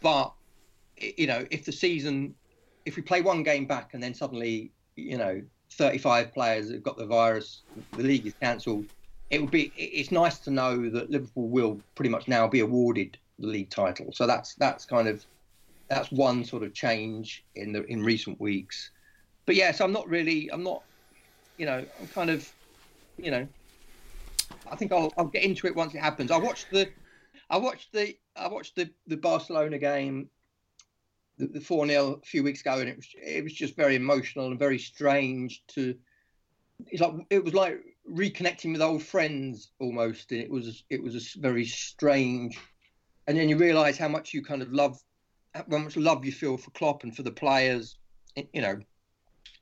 [0.01, 0.33] but
[0.97, 2.35] you know if the season
[2.85, 6.97] if we play one game back and then suddenly you know 35 players have got
[6.97, 7.63] the virus,
[7.95, 8.85] the league is cancelled.
[9.29, 9.73] It would be.
[9.75, 14.11] It's nice to know that Liverpool will pretty much now be awarded the league title.
[14.13, 15.25] So that's that's kind of
[15.89, 18.91] that's one sort of change in the in recent weeks.
[19.45, 20.49] But yes, I'm not really.
[20.51, 20.83] I'm not.
[21.57, 22.47] You know, I'm kind of.
[23.17, 23.47] You know,
[24.71, 26.31] I think I'll I'll get into it once it happens.
[26.31, 26.89] I watched the.
[27.49, 30.29] I watched the I watched the, the Barcelona game,
[31.37, 34.47] the four 0 a few weeks ago, and it was it was just very emotional
[34.47, 35.95] and very strange to.
[36.87, 41.15] It's like it was like reconnecting with old friends almost, and it was it was
[41.15, 42.59] a very strange.
[43.27, 44.99] And then you realise how much you kind of love,
[45.53, 47.97] how much love you feel for Klopp and for the players,
[48.35, 48.79] you know,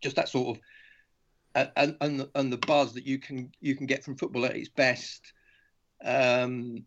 [0.01, 4.03] just that sort of, and and and the buzz that you can you can get
[4.03, 5.33] from football at its best.
[6.03, 6.85] Um,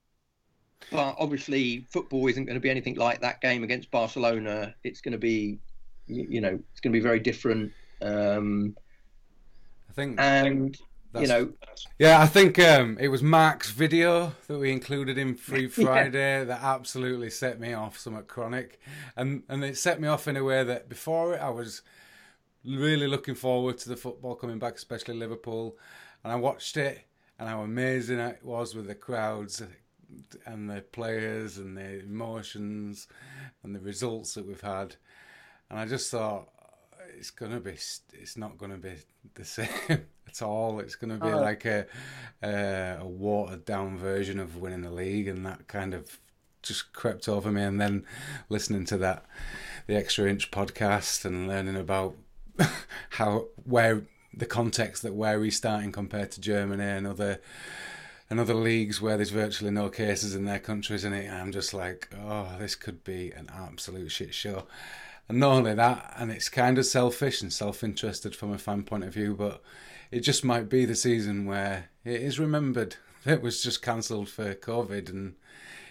[0.90, 4.74] but obviously, football isn't going to be anything like that game against Barcelona.
[4.82, 5.58] It's going to be,
[6.06, 7.72] you know, it's going to be very different.
[8.02, 8.76] Um,
[9.88, 10.76] I think, and
[11.20, 11.52] you know,
[11.98, 16.44] yeah, I think um, it was Mark's video that we included in Free Friday yeah.
[16.44, 17.98] that absolutely set me off.
[17.98, 18.80] Somewhat chronic,
[19.16, 21.82] and and it set me off in a way that before it I was
[22.64, 25.76] really looking forward to the football coming back, especially Liverpool,
[26.22, 27.06] and I watched it
[27.38, 29.62] and how amazing it was with the crowds
[30.46, 33.08] and the players and the emotions
[33.62, 34.96] and the results that we've had.
[35.68, 36.48] And I just thought
[37.16, 38.94] it's gonna be, it's not gonna be
[39.34, 40.80] the same at all.
[40.80, 41.40] It's gonna be oh.
[41.40, 41.86] like a,
[42.42, 46.18] a a watered down version of winning the league, and that kind of
[46.62, 47.62] just crept over me.
[47.62, 48.04] And then
[48.48, 49.24] listening to that,
[49.86, 52.16] the Extra Inch podcast, and learning about
[53.10, 54.02] how where
[54.36, 57.40] the context that where we're restarting compared to Germany and other
[58.30, 61.30] and other leagues where there's virtually no cases in their countries in it.
[61.30, 64.66] I'm just like, oh, this could be an absolute shit show.
[65.28, 69.04] And not only that, and it's kind of selfish and self-interested from a fan point
[69.04, 69.62] of view, but
[70.10, 74.54] it just might be the season where it is remembered it was just cancelled for
[74.54, 75.08] COVID.
[75.08, 75.34] And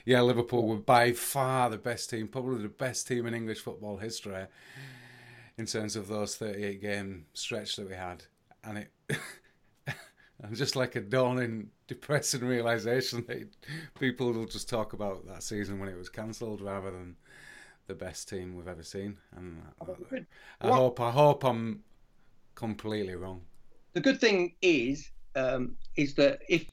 [0.06, 3.98] yeah, Liverpool were by far the best team, probably the best team in English football
[3.98, 4.46] history
[5.58, 8.24] in terms of those 38 game stretch that we had.
[8.64, 8.92] And it
[10.44, 13.56] and just like a dawning, depressing realization that
[14.00, 17.16] people will just talk about that season when it was cancelled rather than
[17.88, 19.18] the best team we've ever seen.
[19.36, 19.62] And
[20.62, 21.84] I, hope I hope I'm
[22.56, 23.42] completely wrong.
[23.94, 26.66] The good thing is um, is that if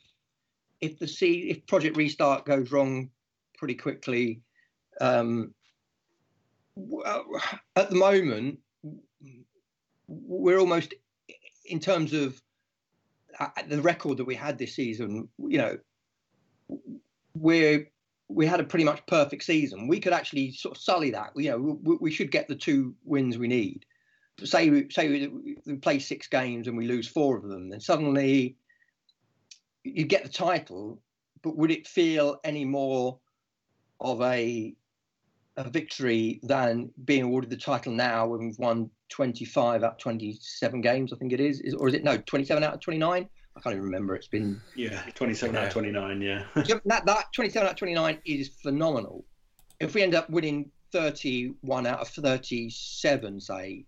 [0.81, 3.11] if the C if Project Restart goes wrong
[3.59, 4.41] pretty quickly,
[5.01, 5.55] um,
[7.77, 8.59] at the moment
[10.07, 10.95] we're almost
[11.65, 12.41] in terms of
[13.69, 15.79] the record that we had this season, you know,
[17.35, 17.87] we
[18.33, 19.89] we had a pretty much perfect season.
[19.89, 21.33] We could actually sort of sully that.
[21.37, 23.85] You know, we, we should get the two wins we need.
[24.43, 27.81] Say we say we, we play six games and we lose four of them, then
[27.81, 28.57] suddenly
[29.85, 31.03] you get the title.
[31.43, 33.18] But would it feel any more
[34.01, 34.74] of a
[35.57, 40.81] a victory than being awarded the title now when we've won 25 out of 27
[40.81, 41.61] games, I think it is.
[41.61, 43.28] is or is it no 27 out of 29?
[43.57, 44.14] I can't even remember.
[44.14, 46.20] It's been yeah 27 out of 29.
[46.20, 49.24] Yeah, that that 27 out of 29 is phenomenal.
[49.80, 53.84] If we end up winning 31 out of 37, say,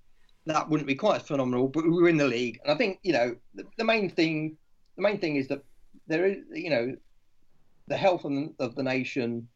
[0.47, 1.69] that wouldn't be quite as phenomenal.
[1.69, 4.57] But we were in the league, and I think you know the, the main thing.
[4.97, 5.65] The main thing is that
[6.07, 6.95] there is you know
[7.89, 9.49] the health of the, of the nation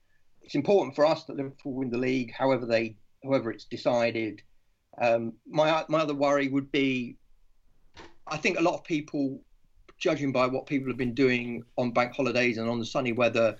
[0.46, 4.42] it's important for us that Liverpool win the league, however they, however it's decided.
[4.98, 7.16] Um, my my other worry would be,
[8.28, 9.40] I think a lot of people,
[9.98, 13.56] judging by what people have been doing on bank holidays and on the sunny weather,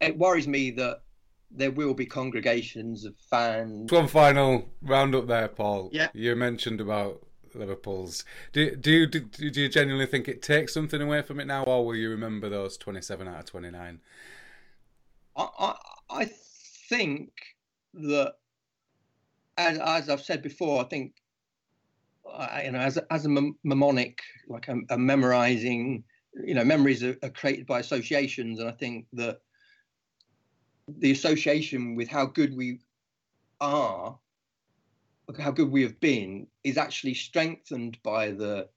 [0.00, 1.02] it worries me that
[1.50, 3.90] there will be congregations of fans.
[3.90, 5.90] One final roundup there, Paul.
[5.92, 6.08] Yeah.
[6.12, 8.24] You mentioned about Liverpool's.
[8.52, 11.62] Do do you, do, do you genuinely think it takes something away from it now,
[11.64, 14.00] or will you remember those twenty-seven out of twenty-nine?
[15.36, 15.74] I, I,
[16.10, 16.30] I
[16.88, 17.30] think
[17.94, 18.34] that,
[19.56, 21.14] as, as I've said before, I think,
[22.64, 26.04] you know, as a, as a mnemonic, like a, a memorizing,
[26.44, 29.38] you know, memories are, are created by associations, and I think that
[30.88, 32.80] the association with how good we
[33.60, 34.18] are,
[35.38, 38.68] how good we have been, is actually strengthened by the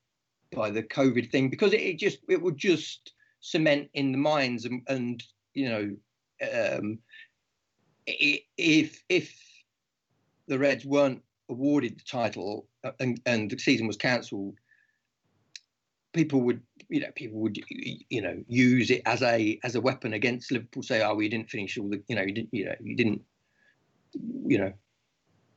[0.52, 4.66] by the COVID thing because it, it just it would just cement in the minds
[4.66, 5.24] and, and
[5.54, 5.96] you know
[6.52, 7.00] um,
[8.08, 9.38] if if
[10.48, 12.68] the Reds weren't awarded the title
[13.00, 14.56] and, and the season was cancelled,
[16.14, 20.14] people would you know people would you know use it as a as a weapon
[20.14, 20.84] against Liverpool.
[20.84, 23.22] Say, oh, we didn't finish all the you know you didn't you know you didn't
[24.46, 24.74] you know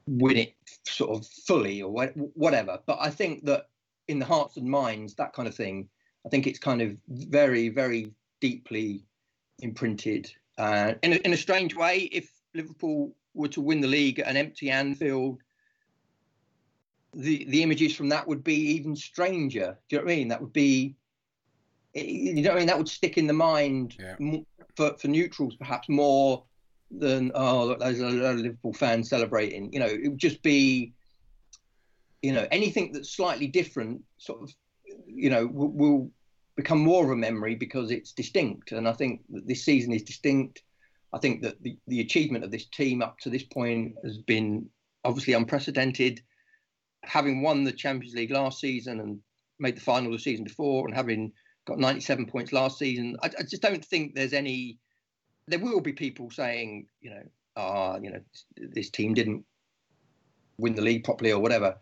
[0.07, 0.55] win it
[0.87, 1.91] sort of fully or
[2.35, 2.79] whatever.
[2.87, 3.69] But I think that
[4.09, 5.89] in the hearts and minds, that kind of thing,
[6.27, 9.05] I think it's kind of very very deeply
[9.61, 14.19] imprinted Uh, in, a, in a strange way, if Liverpool were to win the league
[14.21, 15.39] at an empty Anfield,
[17.15, 19.79] the the images from that would be even stranger.
[19.89, 20.29] Do you know what I mean?
[20.29, 20.97] That would be,
[21.95, 24.17] eh, you know, what I mean that would stick in the mind Yeah.
[24.21, 24.47] m-
[24.77, 26.45] for for neutrals perhaps more
[26.91, 29.73] than oh look, there's a lot of Liverpool fans celebrating.
[29.73, 30.93] You know, it would just be,
[32.23, 34.55] you know, anything that's slightly different, sort of,
[35.07, 36.11] you know, will, will
[36.57, 38.73] become more of a memory because it's distinct.
[38.73, 40.63] And I think that this season is distinct.
[41.15, 44.69] I think that the, the achievement of this team up to this point has been
[45.05, 46.23] obviously unprecedented.
[47.05, 49.19] Having won the Champions League last season and
[49.59, 51.33] made the final the season before, and having
[51.67, 54.79] got 97 points last season, I, I just don't think there's any.
[55.49, 57.23] There will be people saying, you know,
[57.57, 58.21] ah, you know,
[58.57, 59.45] this team didn't
[60.59, 61.77] win the league properly or whatever.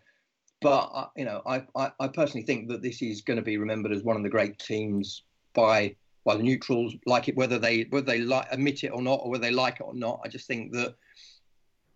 [0.61, 3.57] But uh, you know, I, I, I personally think that this is going to be
[3.57, 7.83] remembered as one of the great teams by by the neutrals, like it whether they
[7.89, 10.21] whether they like admit it or not, or whether they like it or not.
[10.23, 10.95] I just think that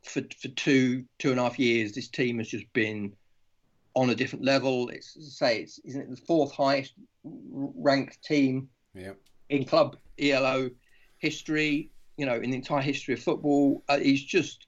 [0.05, 3.13] for for two two and a half years, this team has just been
[3.93, 4.89] on a different level.
[4.89, 6.93] It's say it's isn't it the fourth highest
[7.23, 9.13] ranked team Yeah.
[9.49, 10.69] in club ELO
[11.17, 11.89] history.
[12.17, 14.67] You know, in the entire history of football, uh, he's just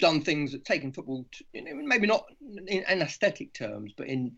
[0.00, 2.26] done things that taken football, to, maybe not
[2.66, 4.32] in, in aesthetic terms, but in,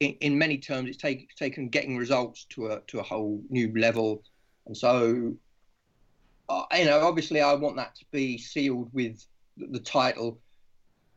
[0.00, 3.70] in in many terms, it's take, taken getting results to a to a whole new
[3.78, 4.22] level.
[4.66, 5.34] And so,
[6.48, 9.26] uh, you know, obviously, I want that to be sealed with
[9.56, 10.40] the, title.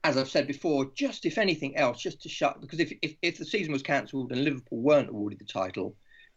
[0.03, 3.37] As I've said before, just if anything else, just to shut because if if, if
[3.37, 5.95] the season was cancelled and Liverpool weren't awarded the title,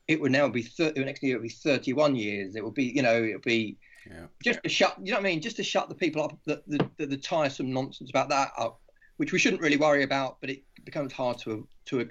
[0.08, 2.56] it would now be 30, next year it would be 31 years.
[2.56, 3.76] It would be, you know, it would be
[4.10, 4.26] Yeah.
[4.42, 5.40] just to shut, you know what I mean?
[5.40, 8.80] Just to shut the people up, the, the, the, the tiresome nonsense about that up,
[9.18, 12.08] which we shouldn't really worry about, but it becomes hard to to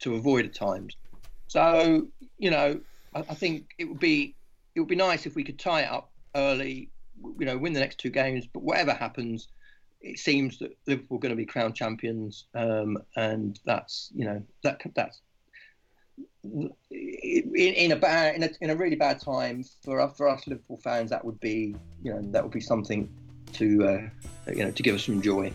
[0.00, 0.96] to avoid at times.
[1.48, 2.06] So,
[2.38, 2.80] you know,
[3.14, 4.36] I, I think it would be
[4.74, 6.91] it would be nice if we could tie it up early,
[7.38, 8.46] you know, win the next two games.
[8.52, 9.48] But whatever happens,
[10.00, 14.42] it seems that Liverpool are going to be crown champions, um, and that's you know
[14.62, 15.20] that that's
[16.44, 20.80] in, in a bad in a, in a really bad time for for us Liverpool
[20.82, 21.10] fans.
[21.10, 23.08] That would be you know that would be something
[23.54, 25.52] to uh, you know to give us some joy.